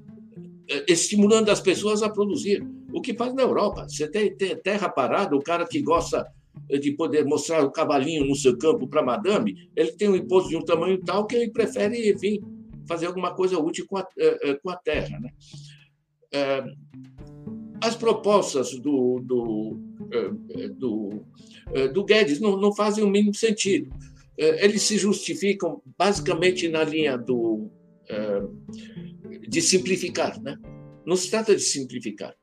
[0.68, 2.66] eh, estimulando as pessoas a produzir.
[2.92, 3.88] O que faz na Europa.
[3.88, 6.26] Você tem, terra parada, o cara que gosta
[6.68, 10.56] de poder mostrar o cavalinho no seu campo para madame, ele tem um imposto de
[10.56, 12.40] um tamanho tal que ele prefere, enfim,
[12.86, 15.18] fazer alguma coisa útil com a, eh, com a terra.
[15.20, 15.30] Né?
[17.82, 19.78] As propostas do, do,
[20.76, 21.24] do,
[21.92, 23.90] do Guedes não, não fazem o mínimo sentido.
[24.36, 27.70] Eles se justificam basicamente na linha do
[29.48, 30.40] de simplificar.
[30.40, 30.56] Né?
[31.04, 32.34] Não se trata de simplificar.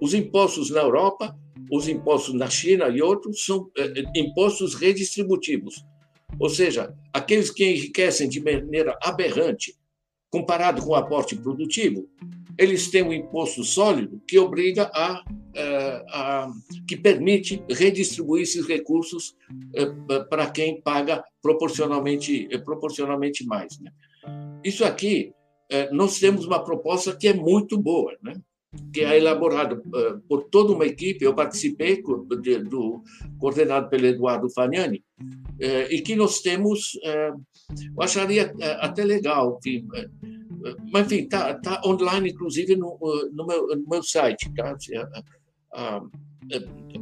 [0.00, 1.36] Os impostos na Europa,
[1.70, 5.84] os impostos na China e outros são é, impostos redistributivos.
[6.38, 9.74] Ou seja, aqueles que enriquecem de maneira aberrante,
[10.30, 12.08] comparado com o aporte produtivo,
[12.58, 15.22] eles têm um imposto sólido que obriga a,
[15.54, 16.50] eh, a
[16.88, 19.36] que permite redistribuir esses recursos
[20.28, 23.78] para quem paga proporcionalmente proporcionalmente mais.
[23.78, 23.92] Né?
[24.64, 25.32] Isso aqui
[25.92, 28.34] nós temos uma proposta que é muito boa, né?
[28.92, 31.24] Que é elaborada é, por toda uma equipe.
[31.24, 33.02] Eu participei do
[33.38, 35.02] coordenado pelo Eduardo Fagnani
[35.58, 39.86] é, e que nós temos, eu acharia até legal, enfim,
[40.92, 42.98] mas enfim, está tá online inclusive no,
[43.32, 44.76] no, meu, no meu site, tá?
[45.72, 46.02] A, a,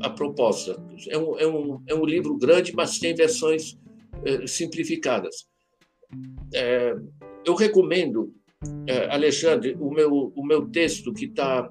[0.03, 3.77] a proposta é um, é, um, é um livro grande, mas tem versões
[4.47, 5.47] simplificadas.
[7.45, 8.35] eu recomendo
[8.87, 11.69] é, Alexandre, o meu, o meu texto, que está.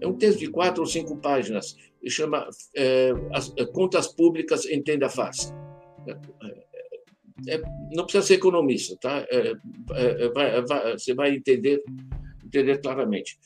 [0.00, 1.76] É um texto de quatro ou cinco páginas,
[2.08, 5.54] chama é, as, é, Contas Públicas em Tenda Fácil.
[6.06, 9.26] É, é, não precisa ser economista, tá?
[9.30, 9.54] É,
[10.34, 11.82] vai, vai, você vai entender,
[12.44, 13.38] entender claramente.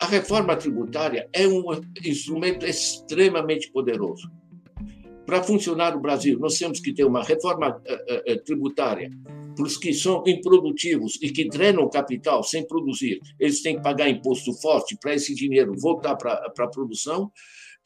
[0.00, 1.64] A reforma tributária é um
[2.04, 4.30] instrumento extremamente poderoso.
[5.26, 7.82] Para funcionar no Brasil, nós temos que ter uma reforma
[8.46, 9.10] tributária
[9.58, 14.52] os que são improdutivos e que drenam capital sem produzir, eles têm que pagar imposto
[14.54, 17.30] forte para esse dinheiro voltar para a produção.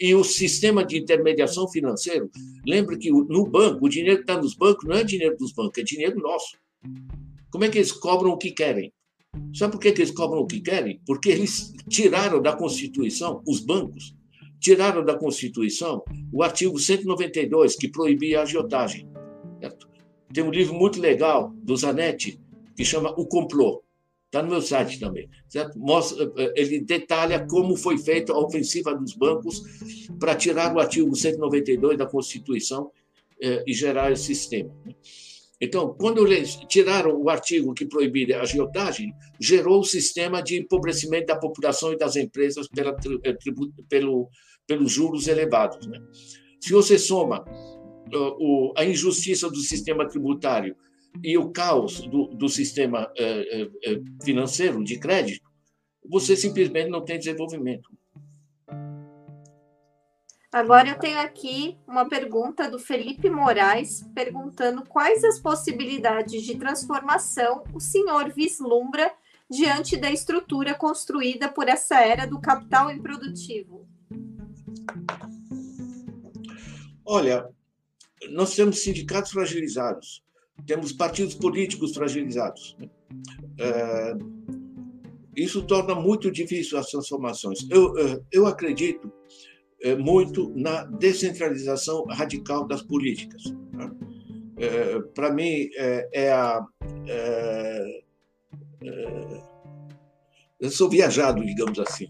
[0.00, 2.30] E o sistema de intermediação financeiro,
[2.66, 5.78] lembre que no banco, o dinheiro que está nos bancos não é dinheiro dos bancos,
[5.78, 6.56] é dinheiro nosso.
[7.50, 8.92] Como é que eles cobram o que querem?
[9.54, 11.00] Sabe por que, que eles cobram o que querem?
[11.06, 14.14] Porque eles tiraram da Constituição, os bancos,
[14.60, 16.02] tiraram da Constituição
[16.32, 19.11] o artigo 192, que proibia a agiotagem.
[20.32, 22.40] Tem um livro muito legal do Zanetti
[22.76, 23.82] que chama O Complô.
[24.26, 25.28] Está no meu site também.
[25.48, 25.78] Certo?
[25.78, 29.62] Mostra, ele detalha como foi feita a ofensiva dos bancos
[30.18, 32.90] para tirar o artigo 192 da Constituição
[33.66, 34.74] e gerar esse sistema.
[34.86, 34.94] Né?
[35.60, 41.26] Então, quando eles tiraram o artigo que proibia a agiotagem, gerou o sistema de empobrecimento
[41.26, 43.36] da população e das empresas pela, eh,
[43.88, 44.28] pelo,
[44.66, 45.86] pelos juros elevados.
[45.86, 46.00] Né?
[46.60, 47.44] Se você soma
[48.14, 50.76] uh, a injustiça do sistema tributário
[51.22, 55.50] e o caos do, do sistema uh, uh, financeiro de crédito,
[56.08, 57.90] você simplesmente não tem desenvolvimento.
[60.50, 67.64] Agora eu tenho aqui uma pergunta do Felipe Moraes, perguntando quais as possibilidades de transformação
[67.72, 69.10] o senhor vislumbra
[69.48, 73.88] diante da estrutura construída por essa era do capital improdutivo.
[77.04, 77.48] Olha,
[78.30, 80.22] nós temos sindicatos fragilizados,
[80.66, 82.76] temos partidos políticos fragilizados.
[83.58, 84.14] É,
[85.36, 87.58] isso torna muito difícil as transformações.
[87.70, 89.12] Eu, é, eu acredito
[89.82, 93.42] é, muito na descentralização radical das políticas.
[93.72, 93.90] Né?
[94.58, 96.64] É, Para mim, é, é a.
[97.08, 98.02] É,
[100.60, 102.08] eu sou viajado, digamos assim.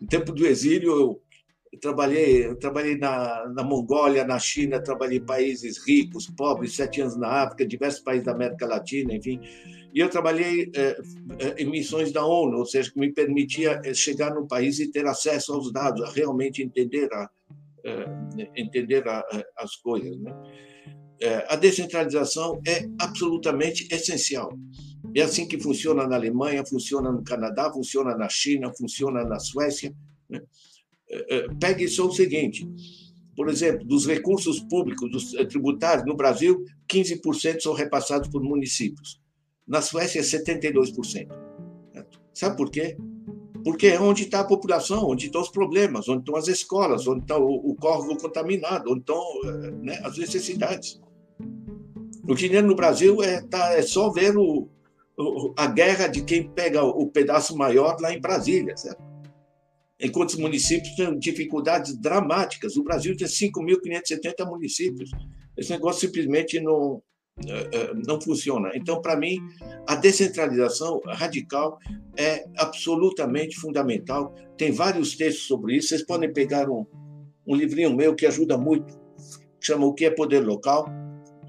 [0.00, 1.22] No tempo do exílio, eu
[1.76, 7.16] trabalhei, eu trabalhei na, na Mongólia, na China, trabalhei em países ricos, pobres, sete anos
[7.16, 9.40] na África, diversos países da América Latina, enfim.
[9.94, 10.96] E eu trabalhei é,
[11.58, 15.06] em missões da ONU, ou seja, que me permitia eh, chegar no país e ter
[15.06, 17.30] acesso aos dados, a realmente entender, a,
[17.84, 19.24] é, entender a,
[19.56, 20.18] as coisas.
[20.20, 20.32] Né?
[21.20, 24.52] É, a descentralização é absolutamente essencial.
[25.14, 29.94] É assim que funciona na Alemanha, funciona no Canadá, funciona na China, funciona na Suécia.
[30.28, 30.42] Né?
[31.60, 32.68] Pegue só o seguinte:
[33.36, 39.20] por exemplo, dos recursos públicos, dos tributários, no Brasil, 15% são repassados por municípios.
[39.66, 41.28] Na Suécia, 72%.
[42.32, 42.96] Sabe por quê?
[43.64, 47.22] Porque é onde está a população, onde estão os problemas, onde estão as escolas, onde
[47.22, 51.00] está o, o córrego contaminado, onde estão eh, né, as necessidades.
[52.28, 54.68] O dinheiro no Brasil é, tá, é só ver o,
[55.56, 59.02] a guerra de quem pega o pedaço maior lá em Brasília, certo?
[60.00, 62.76] Enquanto os municípios têm dificuldades dramáticas.
[62.76, 65.10] O Brasil tem 5.570 municípios.
[65.56, 67.02] Esse negócio simplesmente não,
[67.46, 68.70] eh, eh, não funciona.
[68.74, 69.38] Então, para mim,
[69.86, 71.78] a descentralização radical
[72.16, 74.34] é absolutamente fundamental.
[74.58, 75.88] Tem vários textos sobre isso.
[75.88, 76.86] Vocês podem pegar um,
[77.46, 78.98] um livrinho meu que ajuda muito,
[79.58, 80.86] que chama O que é Poder Local.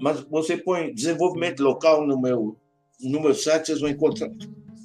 [0.00, 2.56] Mas você põe desenvolvimento local no meu,
[3.00, 4.30] no meu site, vocês vão encontrar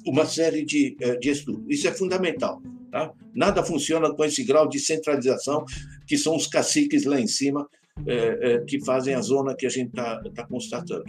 [0.06, 1.64] uma série de, eh, de estudos.
[1.68, 2.60] Isso é fundamental.
[2.94, 3.12] Tá?
[3.34, 5.64] Nada funciona com esse grau de centralização
[6.06, 7.68] que são os caciques lá em cima
[8.06, 11.02] é, é, que fazem a zona que a gente está tá constatando.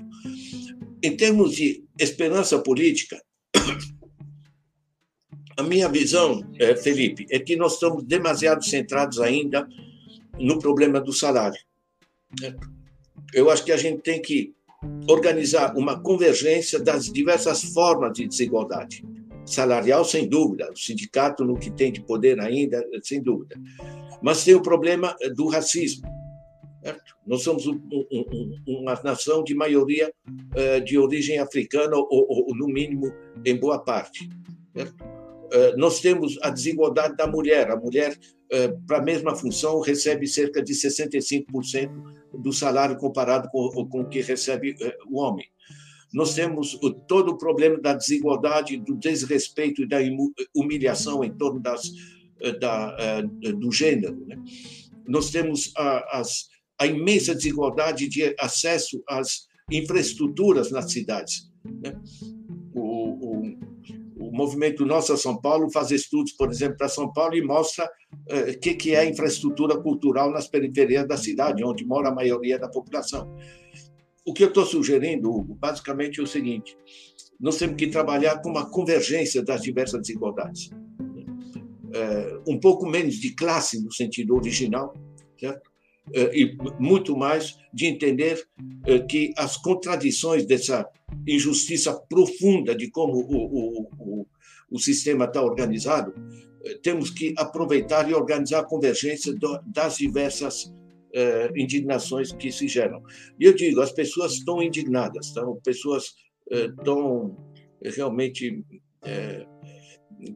[1.03, 3.21] Em termos de esperança política,
[5.55, 9.67] a minha visão, é, Felipe, é que nós estamos demasiado centrados ainda
[10.39, 11.59] no problema do salário.
[13.31, 14.55] Eu acho que a gente tem que
[15.07, 19.03] organizar uma convergência das diversas formas de desigualdade.
[19.45, 23.55] Salarial, sem dúvida, o sindicato no que tem de poder ainda, sem dúvida.
[24.21, 26.07] Mas tem o problema do racismo.
[26.83, 27.15] Certo?
[27.25, 32.67] Nós somos um, um, uma nação de maioria uh, de origem africana, ou, ou, no
[32.67, 33.11] mínimo,
[33.43, 34.29] em boa parte.
[34.75, 37.71] Uh, nós temos a desigualdade da mulher.
[37.71, 38.17] A mulher,
[38.87, 41.89] para a mesma função, recebe cerca de 65%
[42.33, 44.75] do salário comparado com, com o que recebe
[45.09, 45.47] o homem.
[46.15, 49.97] Nós temos todo o problema da desigualdade, do desrespeito e da
[50.55, 51.83] humilhação em torno das,
[52.59, 54.25] da, do gênero.
[54.25, 54.37] Né?
[55.07, 61.49] Nós temos as a imensa desigualdade de acesso às infraestruturas nas cidades.
[61.63, 61.95] Né?
[62.73, 67.41] O, o, o, movimento Nossa São Paulo faz estudos, por exemplo, para São Paulo e
[67.41, 72.13] mostra o eh, que, que é infraestrutura cultural nas periferias da cidade, onde mora a
[72.13, 73.33] maioria da população.
[74.25, 76.77] O que eu estou sugerindo, Hugo, basicamente é o seguinte:
[77.39, 80.69] nós temos que trabalhar com uma convergência das diversas desigualdades.
[81.93, 84.93] É, um pouco menos de classe no sentido original,
[85.39, 85.75] certo?
[86.13, 88.47] Eh, e muito mais de entender
[88.85, 90.87] eh, que as contradições dessa
[91.27, 94.27] injustiça profunda de como o, o, o,
[94.69, 96.13] o sistema está organizado,
[96.63, 99.33] eh, temos que aproveitar e organizar a convergência
[99.65, 100.71] das diversas
[101.55, 103.01] indignações que se geram.
[103.39, 106.13] E eu digo, as pessoas estão indignadas, estão, pessoas
[106.51, 107.37] estão
[107.95, 108.63] realmente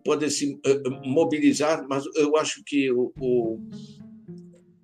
[0.04, 0.60] podem se
[1.06, 3.60] mobilizar, mas eu acho que o, o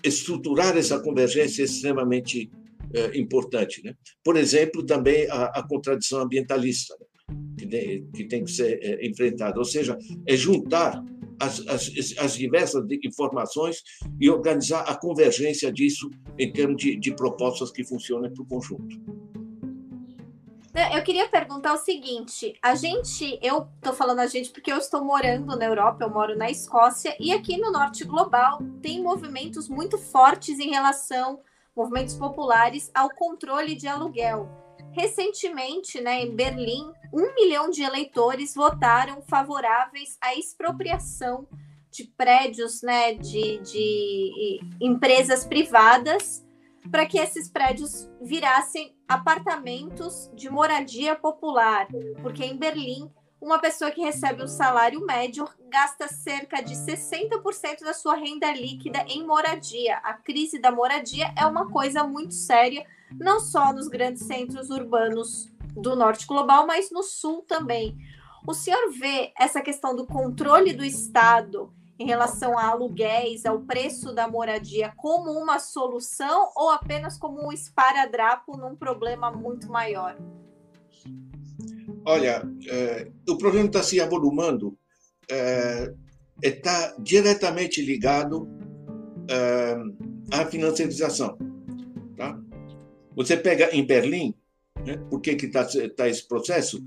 [0.04, 2.50] estruturar essa convergência é extremamente
[2.94, 3.84] é, importante.
[3.84, 3.96] Né?
[4.24, 6.96] Por exemplo, também a, a contradição ambientalista.
[7.00, 7.06] Né?
[7.58, 11.04] que que, tem que ser enfrentada, ou seja, é juntar
[11.40, 13.84] as, as, as, diversas informações
[14.20, 19.00] e organizar a convergência disso em termos de, de propostas que funcionem para o conjunto.
[20.94, 25.04] Eu queria perguntar o seguinte: a gente, eu estou falando a gente porque eu estou
[25.04, 29.98] morando na Europa, eu moro na Escócia, e aqui no Norte Global tem movimentos muito
[29.98, 31.40] fortes em relação,
[31.74, 34.65] movimentos populares, ao controle de aluguel.
[34.96, 41.46] Recentemente, né, em Berlim, um milhão de eleitores votaram favoráveis à expropriação
[41.92, 46.46] de prédios né, de, de empresas privadas
[46.90, 51.88] para que esses prédios virassem apartamentos de moradia popular,
[52.22, 57.94] porque em Berlim, uma pessoa que recebe um salário médio gasta cerca de 60% da
[57.94, 59.98] sua renda líquida em moradia.
[59.98, 62.86] A crise da moradia é uma coisa muito séria,
[63.20, 67.98] não só nos grandes centros urbanos do norte global, mas no sul também.
[68.48, 74.14] O senhor vê essa questão do controle do Estado em relação a aluguéis, ao preço
[74.14, 80.18] da moradia, como uma solução ou apenas como um esparadrapo num problema muito maior?
[82.06, 84.78] Olha, é, o problema está se avolumando,
[86.42, 88.48] está é, é, diretamente ligado
[89.30, 89.76] é,
[90.32, 91.38] à financiarização.
[93.16, 94.34] Você pega em Berlim,
[94.86, 96.84] né, por que está tá esse processo?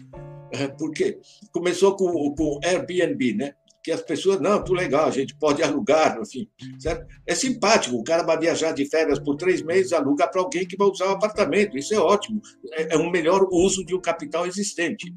[0.51, 1.19] É, porque
[1.53, 3.55] começou com o Airbnb, né?
[3.89, 6.47] que as pessoas, não, tudo legal, a gente pode alugar, enfim,
[6.79, 7.07] certo?
[7.27, 10.77] É simpático, o cara vai viajar de férias por três meses, aluga para alguém que
[10.77, 14.47] vai usar o apartamento, isso é ótimo, é, é um melhor uso de um capital
[14.47, 15.11] existente.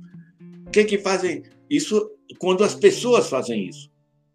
[0.66, 3.91] O que que fazem isso quando as pessoas fazem isso?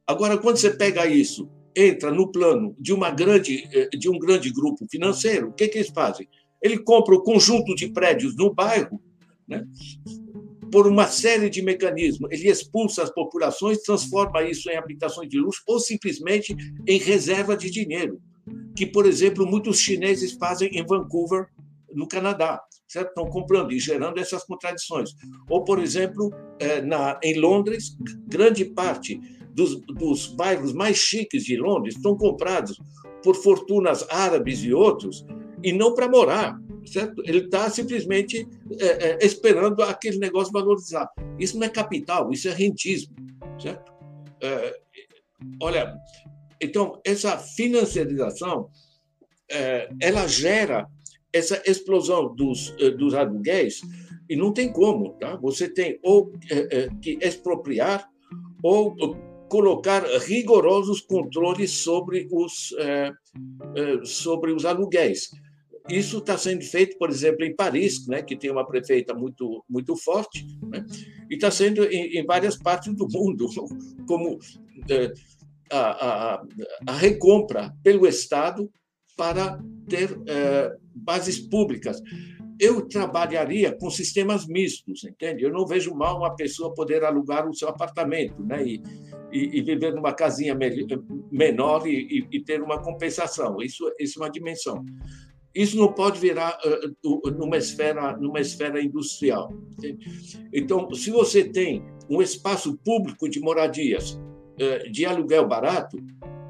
[0.06, 4.50] Agora, quando você pega isso, entra no plano de uma grande, eh, de um grande
[4.50, 6.28] grupo financeiro, o que que eles fazem?
[6.66, 9.00] Ele compra o conjunto de prédios no bairro,
[9.48, 9.64] né?
[10.70, 12.30] por uma série de mecanismos.
[12.30, 16.54] Ele expulsa as populações, transforma isso em habitações de luxo ou simplesmente
[16.86, 18.20] em reserva de dinheiro,
[18.74, 21.46] que, por exemplo, muitos chineses fazem em Vancouver,
[21.94, 22.62] no Canadá.
[22.86, 23.08] Certo?
[23.08, 25.10] Estão comprando e gerando essas contradições.
[25.48, 27.96] Ou, por exemplo, eh, na, em Londres,
[28.28, 29.20] grande parte
[29.52, 32.78] dos, dos bairros mais chiques de Londres estão comprados
[33.24, 35.24] por fortunas árabes e outros,
[35.62, 37.22] e não para morar, certo?
[37.24, 38.46] Ele está simplesmente
[38.80, 41.08] é, é, esperando aquele negócio valorizar.
[41.38, 43.14] Isso não é capital, isso é rentismo,
[43.60, 43.92] certo?
[44.40, 44.78] É,
[45.60, 45.94] olha,
[46.60, 48.70] então essa financiarização
[49.50, 50.86] é, ela gera
[51.32, 53.80] essa explosão dos, é, dos aluguéis
[54.28, 55.36] e não tem como, tá?
[55.36, 58.08] Você tem ou é, que expropriar
[58.62, 58.96] ou
[59.48, 62.74] colocar rigorosos controles sobre os,
[64.02, 65.30] sobre os aluguéis.
[65.88, 69.96] Isso está sendo feito, por exemplo, em Paris, né, que tem uma prefeita muito, muito
[69.96, 70.84] forte, né,
[71.30, 73.46] e está sendo em, em, várias partes do mundo,
[74.06, 74.38] como
[74.90, 75.12] é,
[75.70, 76.42] a, a,
[76.88, 78.70] a, recompra pelo Estado
[79.16, 82.00] para ter é, bases públicas.
[82.58, 85.44] Eu trabalharia com sistemas mistos, entende?
[85.44, 88.82] Eu não vejo mal uma pessoa poder alugar o seu apartamento né, e,
[89.30, 90.56] e, e viver numa casinha
[91.30, 93.58] menor e, e, ter uma compensação.
[93.60, 94.82] Isso, isso é uma dimensão.
[95.56, 96.58] Isso não pode virar
[97.02, 99.52] uh, numa esfera, numa esfera industrial.
[99.72, 100.06] Entende?
[100.52, 105.96] Então, se você tem um espaço público de moradias uh, de aluguel barato,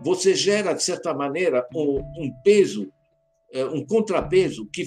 [0.02, 2.92] você gera, de certa maneira, um, um peso,
[3.72, 4.84] um contrapeso que,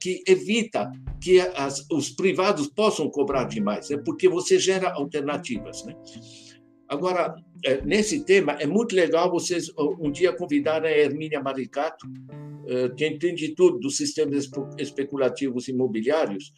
[0.00, 0.90] que evita
[1.22, 3.98] que as, os privados possam cobrar demais, né?
[4.04, 5.84] porque você gera alternativas.
[5.84, 5.94] Né?
[6.88, 7.34] Agora,
[7.84, 12.06] nesse tema, é muito legal vocês um dia convidarem a Hermínia Maricato,
[12.96, 14.48] que entende tudo dos sistemas
[14.78, 16.52] especulativos imobiliários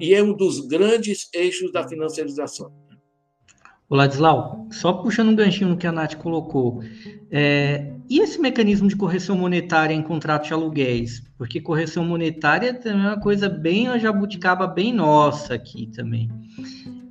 [0.00, 2.72] e é um dos grandes eixos da financiarização.
[3.88, 6.82] Ladislau, só puxando um ganchinho no que a Nath colocou,
[7.30, 11.22] é, e esse mecanismo de correção monetária em contratos de aluguéis?
[11.38, 16.28] Porque correção monetária também é uma coisa bem a jabuticaba bem nossa aqui também.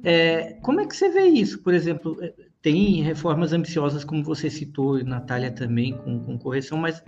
[0.04, 1.64] É, como é que você vê isso?
[1.64, 2.18] Por exemplo,
[2.66, 7.04] tem reformas ambiciosas, como você citou, Natália também, com, com correção, mas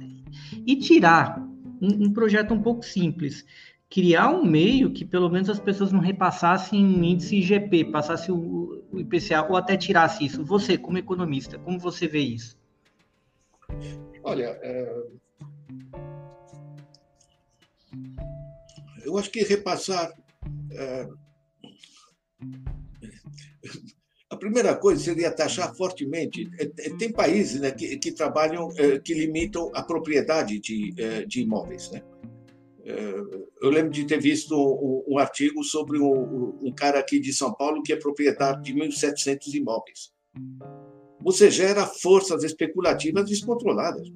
[0.67, 1.39] e tirar
[1.81, 3.43] um, um, projeto um pouco simples,
[3.89, 8.85] criar um meio que pelo menos as pessoas não repassassem um índice IGP, passasse o,
[8.91, 10.45] o IPCA, ou até tirasse isso.
[10.45, 12.55] Você, como economista, como você vê isso?
[14.21, 15.07] Olha, é...
[19.03, 20.13] eu acho que repassar.
[20.69, 21.07] É
[24.29, 26.49] a primeira coisa seria taxar fortemente.
[26.59, 30.93] É, é, tem países né, que, que, trabalham, é, que limitam a propriedade de,
[31.25, 31.91] de imóveis.
[31.91, 32.01] Né?
[33.61, 34.55] eu lembro de ter visto
[35.05, 39.53] um, artigo sobre um, um, cara aqui de São Paulo que é proprietário de 1.700
[39.55, 40.13] imóveis.
[41.21, 44.07] Você gera forças especulativas descontroladas.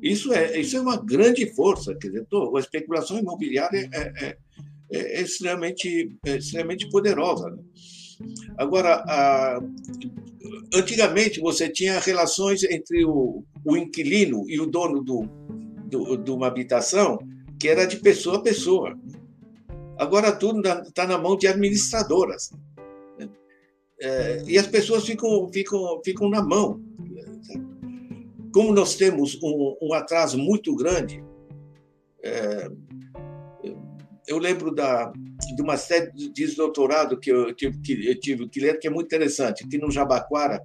[0.00, 1.94] Isso é, isso é uma grande força.
[1.96, 4.38] Quer dizer, a especulação imobiliária é, é,
[4.90, 7.50] é extremamente, é extremamente poderosa.
[7.50, 7.62] Né?
[8.56, 9.60] Agora, a,
[10.74, 15.22] antigamente você tinha relações entre o, o inquilino e o dono do,
[15.86, 17.18] do, de uma habitação
[17.58, 18.98] que era de pessoa a pessoa.
[19.98, 22.52] Agora tudo está na mão de administradoras.
[23.18, 23.28] Né?
[24.00, 26.80] É, e as pessoas ficam, ficam, ficam na mão.
[28.52, 31.22] Como nós temos um, um atraso muito grande,
[32.22, 32.68] é,
[34.26, 35.12] eu lembro da,
[35.54, 38.90] de uma série de doutorado que eu tive que, eu tive que ler, que é
[38.90, 40.62] muito interessante, que no Jabaquara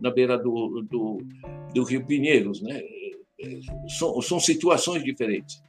[0.00, 1.18] na beira do, do,
[1.74, 2.62] do Rio Pinheiros.
[2.62, 2.80] Né?
[3.98, 5.62] São, são situações diferentes.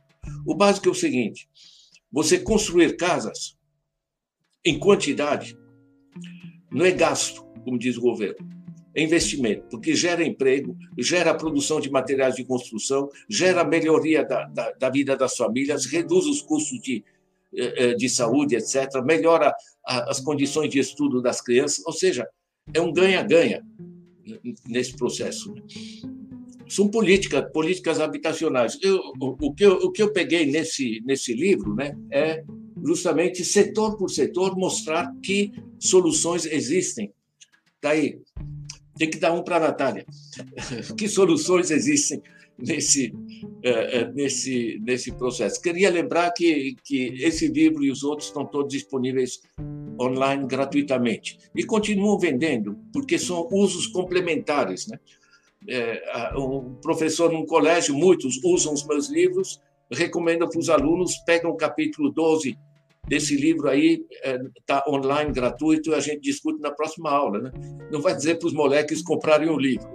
[0.46, 1.48] O básico é o seguinte:
[2.12, 3.58] você construir casas
[4.66, 5.58] em quantidade
[6.72, 8.57] não é gasto, como diz o governo,
[8.98, 14.72] é investimento, porque gera emprego, gera produção de materiais de construção, gera melhoria da, da,
[14.72, 17.06] da vida das famílias, reduz os custos de,
[17.56, 19.54] eh, eh, de saúde, etc., melhora
[19.86, 22.28] as condições de estudo das crianças, ou seja,
[22.74, 23.64] é um ganha-ganha
[24.68, 25.54] nesse processo.
[25.54, 25.62] Né?
[26.68, 28.80] São políticas, políticas habitacionais.
[28.82, 32.44] Eu, o, que eu, o que eu peguei nesse, nesse livro né, é
[32.84, 37.14] justamente setor por setor mostrar que soluções existem.
[37.80, 38.57] Daí, tá
[38.98, 40.06] tem que dar um para a Natália.
[40.98, 42.22] que soluções existem
[42.58, 43.14] nesse,
[43.64, 45.62] é, é, nesse, nesse processo.
[45.62, 49.42] Queria lembrar que, que esse livro e os outros estão todos disponíveis
[50.00, 51.38] online gratuitamente.
[51.56, 54.88] E continuam vendendo, porque são usos complementares.
[54.88, 55.00] Né?
[56.36, 61.58] Um professor num colégio, muitos usam os meus livros, recomenda para os alunos, pegam o
[61.58, 62.58] capítulo 12
[63.08, 64.06] desse livro aí,
[64.60, 67.40] está é, online, gratuito, e a gente discute na próxima aula.
[67.40, 67.52] Né?
[67.92, 69.88] Não vai dizer para os moleques comprarem o livro.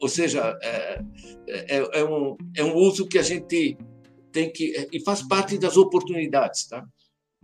[0.00, 1.02] Ou seja, é,
[1.48, 3.76] é, é, um, é um uso que a gente
[4.32, 4.88] tem que.
[4.92, 6.66] e faz parte das oportunidades.
[6.66, 6.84] Tá?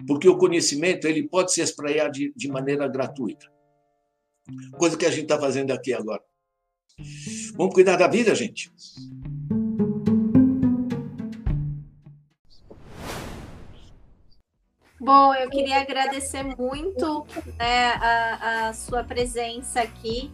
[0.06, 3.46] porque o conhecimento ele pode se espraiar de, de maneira gratuita.
[4.78, 6.22] Coisa que a gente está fazendo aqui agora.
[7.56, 8.72] Vamos cuidar da vida, gente.
[15.00, 17.24] Bom, eu queria agradecer muito
[17.56, 20.30] né, a, a, sua presença aqui.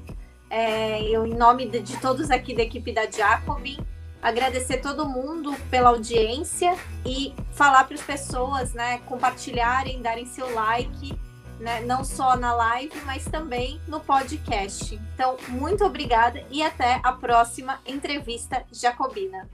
[0.49, 3.79] É, eu, em nome de, de todos aqui da equipe da Jacobin,
[4.23, 11.19] agradecer todo mundo pela audiência e falar para as pessoas, né, compartilharem, darem seu like,
[11.61, 14.99] né, não só na live, mas também no podcast.
[15.15, 19.47] Então, muito obrigada e até a próxima entrevista jacobina.